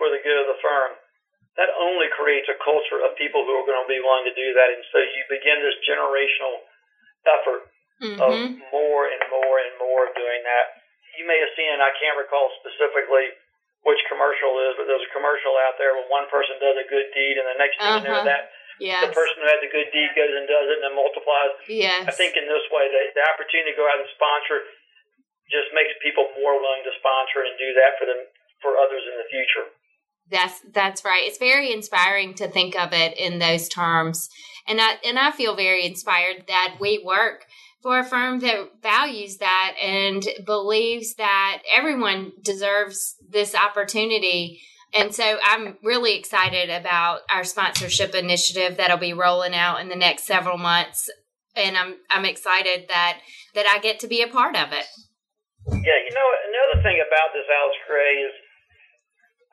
for 0.00 0.08
the 0.08 0.20
good 0.24 0.36
of 0.40 0.48
the 0.48 0.60
firm, 0.64 0.96
that 1.60 1.72
only 1.76 2.08
creates 2.12 2.48
a 2.48 2.60
culture 2.60 3.00
of 3.04 3.16
people 3.20 3.44
who 3.44 3.52
are 3.56 3.68
going 3.68 3.80
to 3.80 3.88
be 3.88 4.00
willing 4.00 4.28
to 4.28 4.36
do 4.36 4.48
that. 4.56 4.72
And 4.72 4.84
so 4.92 5.00
you 5.00 5.22
begin 5.28 5.60
this 5.60 5.76
generational 5.84 6.64
effort 7.28 7.68
mm-hmm. 8.02 8.20
of 8.20 8.32
more 8.72 9.04
and 9.08 9.22
more 9.32 9.56
and 9.60 9.72
more 9.80 10.08
of 10.08 10.12
doing 10.16 10.42
that. 10.44 10.82
You 11.16 11.24
may 11.24 11.40
have 11.40 11.52
seen, 11.56 11.72
I 11.80 11.92
can't 11.96 12.20
recall 12.20 12.52
specifically 12.60 13.32
which 13.86 14.02
commercial 14.10 14.50
it 14.60 14.62
is, 14.68 14.74
but 14.76 14.84
there's 14.90 15.06
a 15.06 15.14
commercial 15.14 15.54
out 15.64 15.78
there 15.78 15.94
where 15.94 16.10
one 16.10 16.26
person 16.26 16.58
does 16.58 16.76
a 16.76 16.86
good 16.90 17.08
deed, 17.14 17.38
and 17.38 17.46
the 17.46 17.58
next 17.60 17.78
thing 17.78 17.86
uh-huh. 17.86 18.04
you 18.04 18.10
know, 18.10 18.26
that 18.26 18.50
yes. 18.82 19.00
the 19.06 19.14
person 19.14 19.38
who 19.40 19.48
has 19.48 19.62
a 19.62 19.70
good 19.70 19.88
deed 19.94 20.10
goes 20.18 20.34
and 20.34 20.44
does 20.50 20.66
it 20.68 20.82
and 20.82 20.84
then 20.90 20.94
multiplies. 20.98 21.54
Yes. 21.70 22.02
I 22.04 22.12
think 22.12 22.34
in 22.34 22.44
this 22.50 22.66
way, 22.74 22.90
the, 22.90 23.14
the 23.14 23.24
opportunity 23.24 23.72
to 23.72 23.78
go 23.78 23.86
out 23.86 24.02
and 24.02 24.10
sponsor 24.12 24.66
just 25.48 25.70
makes 25.70 25.94
people 26.02 26.26
more 26.42 26.58
willing 26.58 26.82
to 26.82 26.92
sponsor 26.98 27.46
and 27.46 27.54
do 27.56 27.70
that 27.78 27.94
for 27.96 28.04
them 28.10 28.20
for 28.58 28.74
others 28.74 29.06
in 29.06 29.14
the 29.16 29.28
future. 29.30 29.70
That's 30.26 30.58
that's 30.74 31.04
right. 31.06 31.22
It's 31.22 31.38
very 31.38 31.70
inspiring 31.70 32.34
to 32.42 32.50
think 32.50 32.74
of 32.74 32.90
it 32.92 33.14
in 33.14 33.38
those 33.38 33.68
terms, 33.68 34.28
and 34.66 34.80
I 34.80 34.96
and 35.04 35.18
I 35.18 35.30
feel 35.30 35.56
very 35.56 35.86
inspired 35.86 36.44
that 36.48 36.76
we 36.80 37.02
work 37.04 37.46
for 37.82 37.98
a 37.98 38.04
firm 38.04 38.40
that 38.40 38.82
values 38.82 39.36
that 39.38 39.74
and 39.80 40.26
believes 40.44 41.14
that 41.14 41.62
everyone 41.72 42.32
deserves 42.42 43.14
this 43.28 43.54
opportunity. 43.54 44.60
And 44.92 45.14
so 45.14 45.38
I'm 45.44 45.76
really 45.82 46.18
excited 46.18 46.70
about 46.70 47.20
our 47.32 47.44
sponsorship 47.44 48.14
initiative 48.14 48.76
that'll 48.76 48.98
be 48.98 49.12
rolling 49.12 49.54
out 49.54 49.80
in 49.80 49.88
the 49.88 49.96
next 49.96 50.24
several 50.24 50.58
months, 50.58 51.10
and 51.54 51.76
I'm 51.76 51.96
I'm 52.10 52.24
excited 52.24 52.86
that 52.88 53.18
that 53.54 53.66
I 53.66 53.78
get 53.78 54.00
to 54.00 54.08
be 54.08 54.22
a 54.22 54.28
part 54.28 54.56
of 54.56 54.72
it. 54.72 54.86
Yeah, 55.66 55.98
you 56.06 56.14
know, 56.14 56.28
another 56.46 56.82
thing 56.82 57.02
about 57.02 57.34
this 57.34 57.46
Alice 57.50 57.82
Gray 57.86 58.22
is 58.22 58.34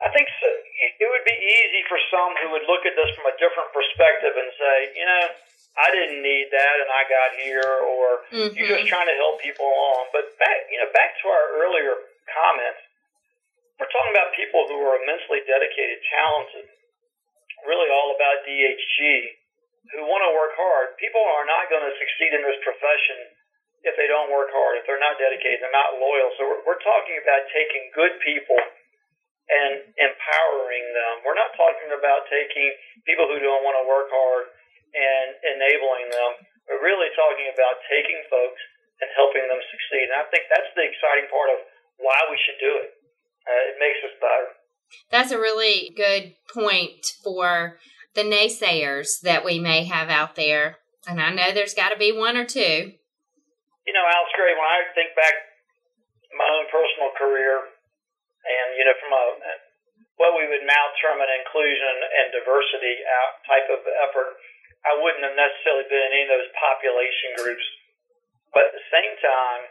I 0.04 0.12
think 0.12 0.28
so, 0.36 0.48
it 1.00 1.08
would 1.08 1.24
be 1.24 1.32
easy 1.32 1.80
for 1.88 1.96
some 2.12 2.36
who 2.44 2.52
would 2.52 2.68
look 2.68 2.84
at 2.84 2.92
this 2.92 3.08
from 3.16 3.24
a 3.24 3.34
different 3.40 3.72
perspective 3.72 4.36
and 4.36 4.48
say, 4.52 4.76
you 5.00 5.06
know, 5.08 5.24
I 5.74 5.88
didn't 5.90 6.20
need 6.20 6.52
that 6.52 6.74
and 6.84 6.90
I 6.92 7.02
got 7.08 7.30
here, 7.40 7.72
or 7.88 8.06
mm-hmm. 8.30 8.52
you're 8.54 8.70
just 8.78 8.86
trying 8.86 9.08
to 9.08 9.16
help 9.16 9.40
people 9.40 9.66
along. 9.66 10.12
But 10.14 10.36
back, 10.38 10.68
you 10.70 10.78
know, 10.78 10.92
back 10.94 11.18
to 11.18 11.24
our 11.26 11.46
earlier 11.64 11.98
comments, 12.30 12.84
we're 13.80 13.90
talking 13.90 14.14
about 14.14 14.30
people 14.38 14.70
who 14.70 14.78
are 14.86 15.02
immensely 15.02 15.42
dedicated, 15.48 15.98
talented, 16.12 16.68
really 17.66 17.90
all 17.90 18.14
about 18.14 18.46
DHG, 18.46 19.00
who 19.98 20.06
want 20.06 20.22
to 20.28 20.32
work 20.36 20.54
hard. 20.54 20.94
People 21.00 21.24
are 21.24 21.48
not 21.48 21.66
going 21.72 21.82
to 21.82 21.94
succeed 21.98 22.30
in 22.38 22.44
this 22.44 22.60
profession 22.62 23.34
if 23.82 23.98
they 23.98 24.08
don't 24.08 24.32
work 24.32 24.48
hard, 24.54 24.80
if 24.80 24.86
they're 24.88 25.02
not 25.02 25.18
dedicated, 25.20 25.60
they're 25.60 25.74
not 25.74 25.98
loyal. 26.00 26.30
So 26.38 26.48
we're, 26.48 26.62
we're 26.64 26.82
talking 26.86 27.18
about 27.20 27.44
taking 27.52 27.90
good 27.92 28.16
people 28.22 28.56
and 29.48 29.72
empowering 30.00 30.86
them. 30.96 31.14
We're 31.22 31.36
not 31.36 31.52
talking 31.56 31.92
about 31.92 32.24
taking 32.32 32.70
people 33.04 33.28
who 33.28 33.40
don't 33.40 33.64
want 33.64 33.76
to 33.80 33.84
work 33.84 34.08
hard 34.08 34.48
and 34.96 35.28
enabling 35.56 36.08
them. 36.08 36.30
We're 36.68 36.80
really 36.80 37.12
talking 37.12 37.52
about 37.52 37.76
taking 37.88 38.20
folks 38.32 38.62
and 39.04 39.08
helping 39.12 39.44
them 39.46 39.60
succeed. 39.68 40.08
And 40.08 40.16
I 40.16 40.24
think 40.32 40.48
that's 40.48 40.72
the 40.72 40.84
exciting 40.88 41.28
part 41.28 41.52
of 41.52 41.58
why 42.00 42.16
we 42.32 42.40
should 42.40 42.56
do 42.56 42.72
it. 42.80 42.90
Uh, 43.44 43.62
it 43.72 43.76
makes 43.76 44.00
us 44.00 44.16
better. 44.16 44.48
That's 45.12 45.32
a 45.34 45.40
really 45.40 45.92
good 45.92 46.36
point 46.48 47.04
for 47.20 47.76
the 48.16 48.24
naysayers 48.24 49.20
that 49.20 49.44
we 49.44 49.58
may 49.58 49.84
have 49.84 50.08
out 50.08 50.36
there. 50.36 50.80
And 51.06 51.20
I 51.20 51.34
know 51.34 51.52
there's 51.52 51.76
got 51.76 51.90
to 51.90 52.00
be 52.00 52.16
one 52.16 52.38
or 52.38 52.46
two 52.48 52.96
you 53.84 53.92
know, 53.92 54.04
Alice 54.04 54.32
Gray, 54.32 54.56
when 54.56 54.64
I 54.64 54.88
think 54.96 55.12
back 55.12 55.36
my 56.32 56.48
own 56.56 56.66
personal 56.72 57.12
career, 57.14 57.68
and 58.44 58.66
you 58.76 58.84
know, 58.84 58.96
from 59.00 59.12
a 59.12 59.24
what 60.16 60.38
we 60.38 60.46
would 60.46 60.62
now 60.62 60.84
term 61.02 61.18
an 61.18 61.30
inclusion 61.42 61.94
and 62.06 62.26
diversity 62.30 62.94
uh, 63.02 63.30
type 63.50 63.66
of 63.66 63.82
effort, 63.82 64.38
I 64.86 64.94
wouldn't 65.02 65.26
have 65.26 65.34
necessarily 65.34 65.90
been 65.90 65.98
in 65.98 66.12
any 66.12 66.22
of 66.28 66.32
those 66.38 66.50
population 66.54 67.30
groups. 67.42 67.66
But 68.54 68.70
at 68.70 68.74
the 68.78 68.86
same 68.94 69.14
time, 69.18 69.62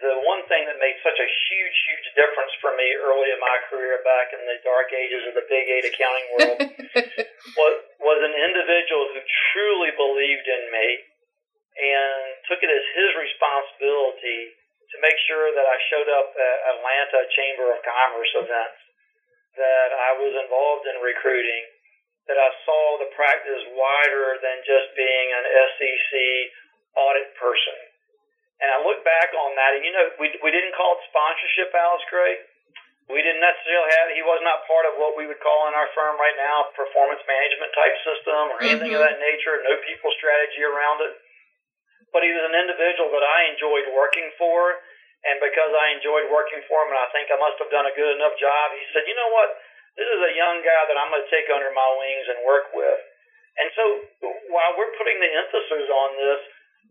the 0.00 0.18
one 0.24 0.42
thing 0.48 0.66
that 0.66 0.80
made 0.82 0.96
such 1.04 1.20
a 1.20 1.28
huge, 1.28 1.76
huge 1.86 2.08
difference 2.18 2.50
for 2.58 2.74
me 2.74 2.90
early 2.96 3.30
in 3.30 3.38
my 3.38 3.56
career 3.70 4.00
back 4.02 4.34
in 4.34 4.40
the 4.48 4.58
dark 4.64 4.90
ages 4.90 5.22
of 5.30 5.36
the 5.36 5.46
Big 5.46 5.68
Eight 5.68 5.86
accounting 5.86 6.28
world 6.34 6.58
was, 7.60 7.74
was 8.02 8.20
an 8.24 8.34
individual 8.34 9.04
who 9.14 9.20
truly 9.52 9.92
believed 9.94 10.48
in 10.48 10.64
me 10.74 10.88
and 11.78 12.20
took 12.50 12.64
it 12.64 12.72
as 12.72 12.84
his 12.98 13.10
responsibility 13.14 14.61
to 14.92 14.96
make 15.00 15.16
sure 15.24 15.48
that 15.56 15.64
I 15.64 15.76
showed 15.88 16.10
up 16.12 16.36
at 16.36 16.56
Atlanta 16.76 17.20
Chamber 17.32 17.72
of 17.72 17.80
Commerce 17.80 18.32
events, 18.36 18.80
that 19.56 19.90
I 19.92 20.20
was 20.20 20.32
involved 20.36 20.84
in 20.84 21.00
recruiting, 21.00 21.64
that 22.28 22.36
I 22.36 22.50
saw 22.68 23.00
the 23.00 23.08
practice 23.16 23.64
wider 23.72 24.36
than 24.44 24.60
just 24.68 24.92
being 24.92 25.26
an 25.32 25.44
SEC 25.48 26.12
audit 26.96 27.32
person. 27.40 27.78
And 28.60 28.68
I 28.68 28.78
look 28.84 29.00
back 29.02 29.32
on 29.32 29.56
that, 29.56 29.80
and 29.80 29.82
you 29.82 29.90
know, 29.96 30.06
we, 30.20 30.28
we 30.44 30.50
didn't 30.52 30.76
call 30.76 31.00
it 31.00 31.02
sponsorship, 31.08 31.72
Alice 31.72 32.06
Gray. 32.12 32.36
We 33.10 33.18
didn't 33.18 33.42
necessarily 33.42 33.90
have, 33.98 34.06
he 34.14 34.22
was 34.22 34.40
not 34.46 34.62
part 34.70 34.86
of 34.86 34.94
what 35.00 35.18
we 35.18 35.26
would 35.26 35.42
call 35.42 35.66
in 35.66 35.74
our 35.74 35.90
firm 35.96 36.14
right 36.20 36.38
now 36.38 36.70
performance 36.78 37.20
management 37.26 37.74
type 37.74 37.96
system 38.06 38.42
or 38.54 38.56
anything 38.62 38.94
mm-hmm. 38.94 39.02
of 39.02 39.08
that 39.08 39.18
nature, 39.18 39.58
no 39.66 39.74
people 39.82 40.12
strategy 40.20 40.62
around 40.62 41.02
it 41.02 41.12
but 42.12 42.22
he 42.22 42.30
was 42.30 42.44
an 42.44 42.56
individual 42.56 43.08
that 43.10 43.24
I 43.24 43.50
enjoyed 43.50 43.88
working 43.96 44.28
for. 44.36 44.84
And 45.22 45.38
because 45.38 45.72
I 45.72 45.96
enjoyed 45.96 46.28
working 46.28 46.60
for 46.66 46.82
him, 46.82 46.92
and 46.92 47.00
I 47.00 47.08
think 47.14 47.30
I 47.30 47.38
must 47.38 47.56
have 47.62 47.70
done 47.70 47.86
a 47.86 47.94
good 47.94 48.12
enough 48.18 48.34
job, 48.36 48.74
he 48.74 48.84
said, 48.92 49.06
"You 49.06 49.14
know 49.14 49.30
what? 49.30 49.54
This 49.96 50.08
is 50.08 50.20
a 50.20 50.34
young 50.34 50.62
guy 50.62 50.82
that 50.88 50.98
I'm 50.98 51.10
going 51.14 51.22
to 51.22 51.30
take 51.30 51.48
under 51.48 51.70
my 51.70 51.90
wings 51.98 52.26
and 52.28 52.38
work 52.42 52.74
with." 52.74 53.00
And 53.58 53.68
so, 53.76 53.84
while 54.50 54.74
we're 54.76 54.96
putting 54.98 55.20
the 55.20 55.30
emphasis 55.30 55.86
on 55.88 56.10
this, 56.16 56.40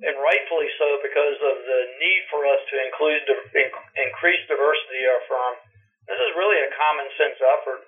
and 0.07 0.15
rightfully 0.17 0.69
so, 0.79 0.97
because 1.03 1.37
of 1.43 1.55
the 1.65 1.81
need 1.99 2.23
for 2.31 2.45
us 2.47 2.61
to 2.71 2.75
include 2.85 3.21
increase 3.99 4.47
diversity 4.47 5.03
in 5.03 5.09
our 5.11 5.21
firm, 5.27 5.53
this 6.07 6.19
is 6.19 6.31
really 6.39 6.57
a 6.63 6.71
common 6.71 7.07
sense 7.17 7.37
effort 7.41 7.81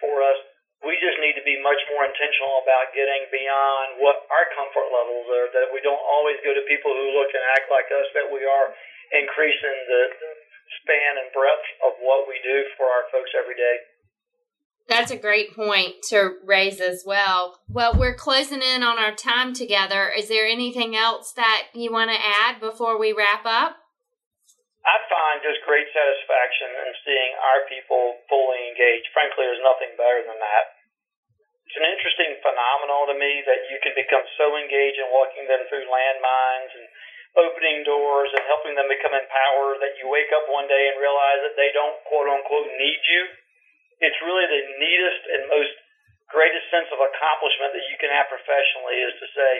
for 0.00 0.22
us 0.22 0.38
we 0.80 0.96
just 0.96 1.20
need 1.20 1.36
to 1.36 1.44
be 1.44 1.60
much 1.60 1.80
more 1.92 2.08
intentional 2.08 2.64
about 2.64 2.96
getting 2.96 3.28
beyond 3.28 4.00
what 4.00 4.24
our 4.32 4.48
comfort 4.56 4.88
levels 4.88 5.28
are, 5.28 5.48
that 5.52 5.68
we 5.68 5.84
don't 5.84 6.00
always 6.00 6.40
go 6.40 6.56
to 6.56 6.64
people 6.64 6.92
who 6.92 7.12
look 7.12 7.28
and 7.36 7.44
act 7.52 7.68
like 7.68 7.88
us, 7.92 8.08
that 8.16 8.28
we 8.32 8.40
are 8.48 8.72
increasing 9.12 9.76
the 9.86 10.02
span 10.80 11.20
and 11.20 11.28
breadth 11.36 11.68
of 11.84 12.00
what 12.00 12.24
we 12.24 12.40
do 12.40 12.64
for 12.80 12.88
our 12.88 13.04
folks 13.12 13.30
every 13.36 13.58
day. 13.58 13.76
That's 14.88 15.12
a 15.12 15.20
great 15.20 15.54
point 15.54 16.02
to 16.08 16.40
raise 16.44 16.80
as 16.80 17.04
well. 17.06 17.60
Well, 17.68 17.94
we're 17.94 18.16
closing 18.16 18.62
in 18.62 18.82
on 18.82 18.98
our 18.98 19.14
time 19.14 19.54
together. 19.54 20.10
Is 20.10 20.28
there 20.28 20.46
anything 20.46 20.96
else 20.96 21.32
that 21.36 21.68
you 21.74 21.92
want 21.92 22.10
to 22.10 22.16
add 22.16 22.58
before 22.58 22.98
we 22.98 23.12
wrap 23.12 23.44
up? 23.44 23.76
I 24.90 24.98
find 25.06 25.38
just 25.38 25.62
great 25.62 25.86
satisfaction 25.94 26.66
in 26.82 26.90
seeing 27.06 27.32
our 27.38 27.62
people 27.70 28.18
fully 28.26 28.74
engaged. 28.74 29.06
Frankly, 29.14 29.46
there's 29.46 29.62
nothing 29.62 29.94
better 29.94 30.26
than 30.26 30.42
that. 30.42 30.64
It's 31.70 31.78
an 31.78 31.86
interesting 31.86 32.34
phenomenon 32.42 33.14
to 33.14 33.14
me 33.14 33.46
that 33.46 33.70
you 33.70 33.78
can 33.86 33.94
become 33.94 34.26
so 34.34 34.58
engaged 34.58 34.98
in 34.98 35.06
walking 35.14 35.46
them 35.46 35.62
through 35.70 35.86
landmines 35.86 36.74
and 36.74 36.86
opening 37.38 37.86
doors 37.86 38.34
and 38.34 38.42
helping 38.50 38.74
them 38.74 38.90
become 38.90 39.14
empowered 39.14 39.78
that 39.78 39.94
you 39.94 40.10
wake 40.10 40.34
up 40.34 40.50
one 40.50 40.66
day 40.66 40.90
and 40.90 40.98
realize 40.98 41.38
that 41.46 41.54
they 41.54 41.70
don't 41.70 41.94
quote 42.10 42.26
unquote 42.26 42.74
need 42.74 42.98
you. 43.06 43.22
It's 44.02 44.18
really 44.26 44.50
the 44.50 44.74
neatest 44.74 45.22
and 45.38 45.54
most 45.54 45.70
greatest 46.34 46.66
sense 46.74 46.90
of 46.90 46.98
accomplishment 46.98 47.78
that 47.78 47.86
you 47.86 47.94
can 48.02 48.10
have 48.10 48.26
professionally 48.26 48.98
is 49.06 49.14
to 49.22 49.26
say, 49.38 49.52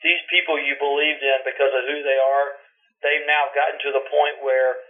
these 0.00 0.24
people 0.32 0.56
you 0.56 0.72
believed 0.80 1.20
in 1.20 1.44
because 1.44 1.68
of 1.68 1.84
who 1.84 2.00
they 2.00 2.16
are 2.16 2.48
they've 3.02 3.26
now 3.28 3.48
gotten 3.52 3.76
to 3.84 3.90
the 3.92 4.04
point 4.08 4.40
where 4.44 4.80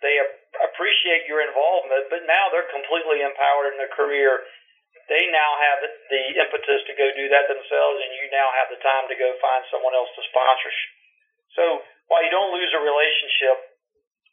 they 0.00 0.16
appreciate 0.64 1.28
your 1.28 1.44
involvement, 1.44 2.08
but 2.08 2.24
now 2.24 2.48
they're 2.48 2.68
completely 2.72 3.20
empowered 3.20 3.72
in 3.72 3.76
their 3.76 3.92
career. 3.92 4.44
They 5.12 5.28
now 5.28 5.50
have 5.60 5.78
the 5.84 6.22
impetus 6.40 6.80
to 6.88 6.94
go 6.96 7.10
do 7.12 7.26
that 7.28 7.50
themselves, 7.50 7.98
and 8.00 8.10
you 8.16 8.24
now 8.32 8.48
have 8.56 8.72
the 8.72 8.80
time 8.80 9.10
to 9.10 9.16
go 9.18 9.28
find 9.42 9.62
someone 9.68 9.92
else 9.92 10.08
to 10.16 10.22
sponsor. 10.30 10.72
So 11.58 11.64
while 12.08 12.22
you 12.24 12.32
don't 12.32 12.54
lose 12.54 12.72
a 12.72 12.80
relationship, 12.80 13.56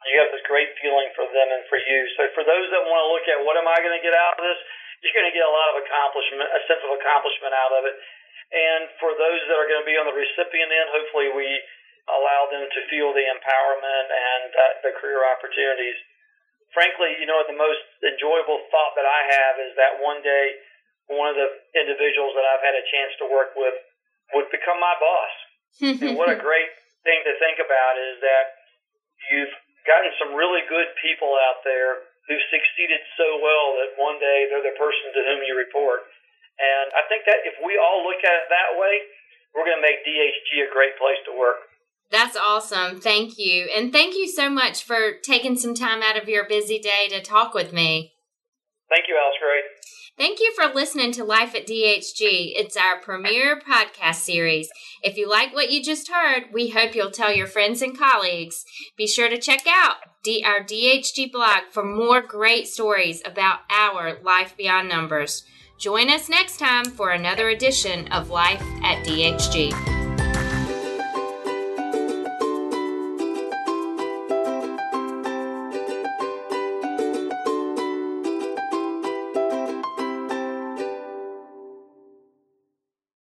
you 0.06 0.22
have 0.22 0.32
this 0.32 0.46
great 0.46 0.72
feeling 0.78 1.10
for 1.18 1.26
them 1.26 1.50
and 1.52 1.66
for 1.68 1.82
you. 1.82 2.00
So 2.16 2.30
for 2.38 2.46
those 2.46 2.70
that 2.70 2.86
want 2.86 3.02
to 3.02 3.10
look 3.12 3.26
at 3.28 3.42
what 3.42 3.58
am 3.58 3.68
I 3.68 3.82
going 3.82 3.98
to 3.98 4.06
get 4.06 4.14
out 4.14 4.38
of 4.38 4.46
this, 4.46 4.60
you're 5.02 5.18
going 5.18 5.30
to 5.30 5.36
get 5.36 5.46
a 5.46 5.52
lot 5.52 5.74
of 5.74 5.82
accomplishment, 5.84 6.48
a 6.48 6.62
sense 6.70 6.82
of 6.86 6.94
accomplishment 6.94 7.54
out 7.54 7.74
of 7.74 7.84
it. 7.90 7.96
And 8.54 8.82
for 9.02 9.12
those 9.18 9.42
that 9.50 9.58
are 9.58 9.68
going 9.68 9.84
to 9.84 9.90
be 9.90 9.98
on 10.00 10.08
the 10.08 10.16
recipient 10.16 10.72
end, 10.72 10.88
hopefully 10.94 11.30
we 11.34 11.50
allow 12.08 12.48
them 12.52 12.66
to 12.68 12.80
feel 12.88 13.12
the 13.12 13.28
empowerment 13.28 14.08
and 14.08 14.50
uh, 14.56 14.64
the 14.88 14.94
career 14.96 15.24
opportunities. 15.28 15.98
Frankly, 16.72 17.16
you 17.20 17.28
know, 17.28 17.44
the 17.48 17.58
most 17.58 17.84
enjoyable 18.04 18.64
thought 18.72 18.94
that 18.96 19.08
I 19.08 19.22
have 19.28 19.56
is 19.64 19.72
that 19.76 20.00
one 20.04 20.24
day 20.24 20.56
one 21.08 21.32
of 21.32 21.40
the 21.40 21.50
individuals 21.76 22.36
that 22.36 22.44
I've 22.44 22.64
had 22.64 22.76
a 22.76 22.84
chance 22.92 23.16
to 23.24 23.26
work 23.32 23.56
with 23.56 23.76
would 24.36 24.52
become 24.52 24.80
my 24.80 24.96
boss. 25.00 25.34
and 26.04 26.20
what 26.20 26.28
a 26.28 26.40
great 26.40 26.72
thing 27.08 27.24
to 27.24 27.34
think 27.40 27.64
about 27.64 27.96
is 27.96 28.20
that 28.20 28.46
you've 29.32 29.56
gotten 29.88 30.12
some 30.20 30.36
really 30.36 30.68
good 30.68 30.92
people 31.00 31.32
out 31.48 31.64
there 31.64 32.04
who've 32.28 32.44
succeeded 32.52 33.00
so 33.16 33.40
well 33.40 33.80
that 33.80 33.96
one 33.96 34.20
day 34.20 34.52
they're 34.52 34.64
the 34.64 34.76
person 34.76 35.16
to 35.16 35.22
whom 35.24 35.40
you 35.48 35.56
report. 35.56 36.04
And 36.60 36.92
I 36.92 37.08
think 37.08 37.24
that 37.24 37.48
if 37.48 37.56
we 37.64 37.80
all 37.80 38.04
look 38.04 38.20
at 38.20 38.36
it 38.36 38.48
that 38.52 38.76
way, 38.76 38.96
we're 39.56 39.64
going 39.64 39.80
to 39.80 39.86
make 39.86 40.04
DHG 40.04 40.68
a 40.68 40.70
great 40.76 41.00
place 41.00 41.22
to 41.32 41.34
work. 41.40 41.64
That's 42.12 42.38
awesome. 42.38 43.02
Thank 43.02 43.38
you. 43.38 43.70
And 43.76 43.92
thank 43.92 44.16
you 44.16 44.28
so 44.28 44.50
much 44.50 44.84
for 44.84 45.14
taking 45.24 45.58
some 45.58 45.76
time 45.76 46.02
out 46.02 46.22
of 46.22 46.30
your 46.30 46.48
busy 46.48 46.80
day 46.80 47.08
to 47.10 47.22
talk 47.22 47.54
with 47.54 47.74
me. 47.74 48.14
Thank 48.90 49.06
you, 49.10 49.18
Alice 49.22 49.36
Gray. 49.42 49.62
Thank 50.18 50.40
you 50.40 50.52
for 50.56 50.74
listening 50.74 51.12
to 51.12 51.24
Life 51.24 51.54
at 51.54 51.68
DHG. 51.68 52.54
It's 52.56 52.76
our 52.76 53.00
premier 53.00 53.60
podcast 53.60 54.16
series. 54.16 54.70
If 55.04 55.16
you 55.16 55.30
like 55.30 55.54
what 55.54 55.70
you 55.70 55.84
just 55.84 56.10
heard, 56.10 56.46
we 56.52 56.70
hope 56.70 56.96
you'll 56.96 57.12
tell 57.12 57.32
your 57.32 57.46
friends 57.46 57.84
and 57.84 57.98
colleagues. 57.98 58.64
Be 58.98 59.06
sure 59.06 59.30
to 59.30 59.38
check 59.38 59.68
out 59.68 59.98
our 60.44 60.60
DHG 60.62 61.32
blog 61.32 61.72
for 61.72 61.84
more 61.84 62.22
great 62.22 62.68
stories 62.68 63.22
about 63.24 63.60
our 63.70 64.18
life 64.24 64.58
beyond 64.58 64.90
numbers. 64.90 65.44
Join 65.80 66.10
us 66.10 66.28
next 66.28 66.58
time 66.58 66.86
for 66.86 67.12
another 67.12 67.50
edition 67.50 68.08
of 68.10 68.30
Life 68.30 68.64
at 68.84 69.06
DHG. 69.06 69.97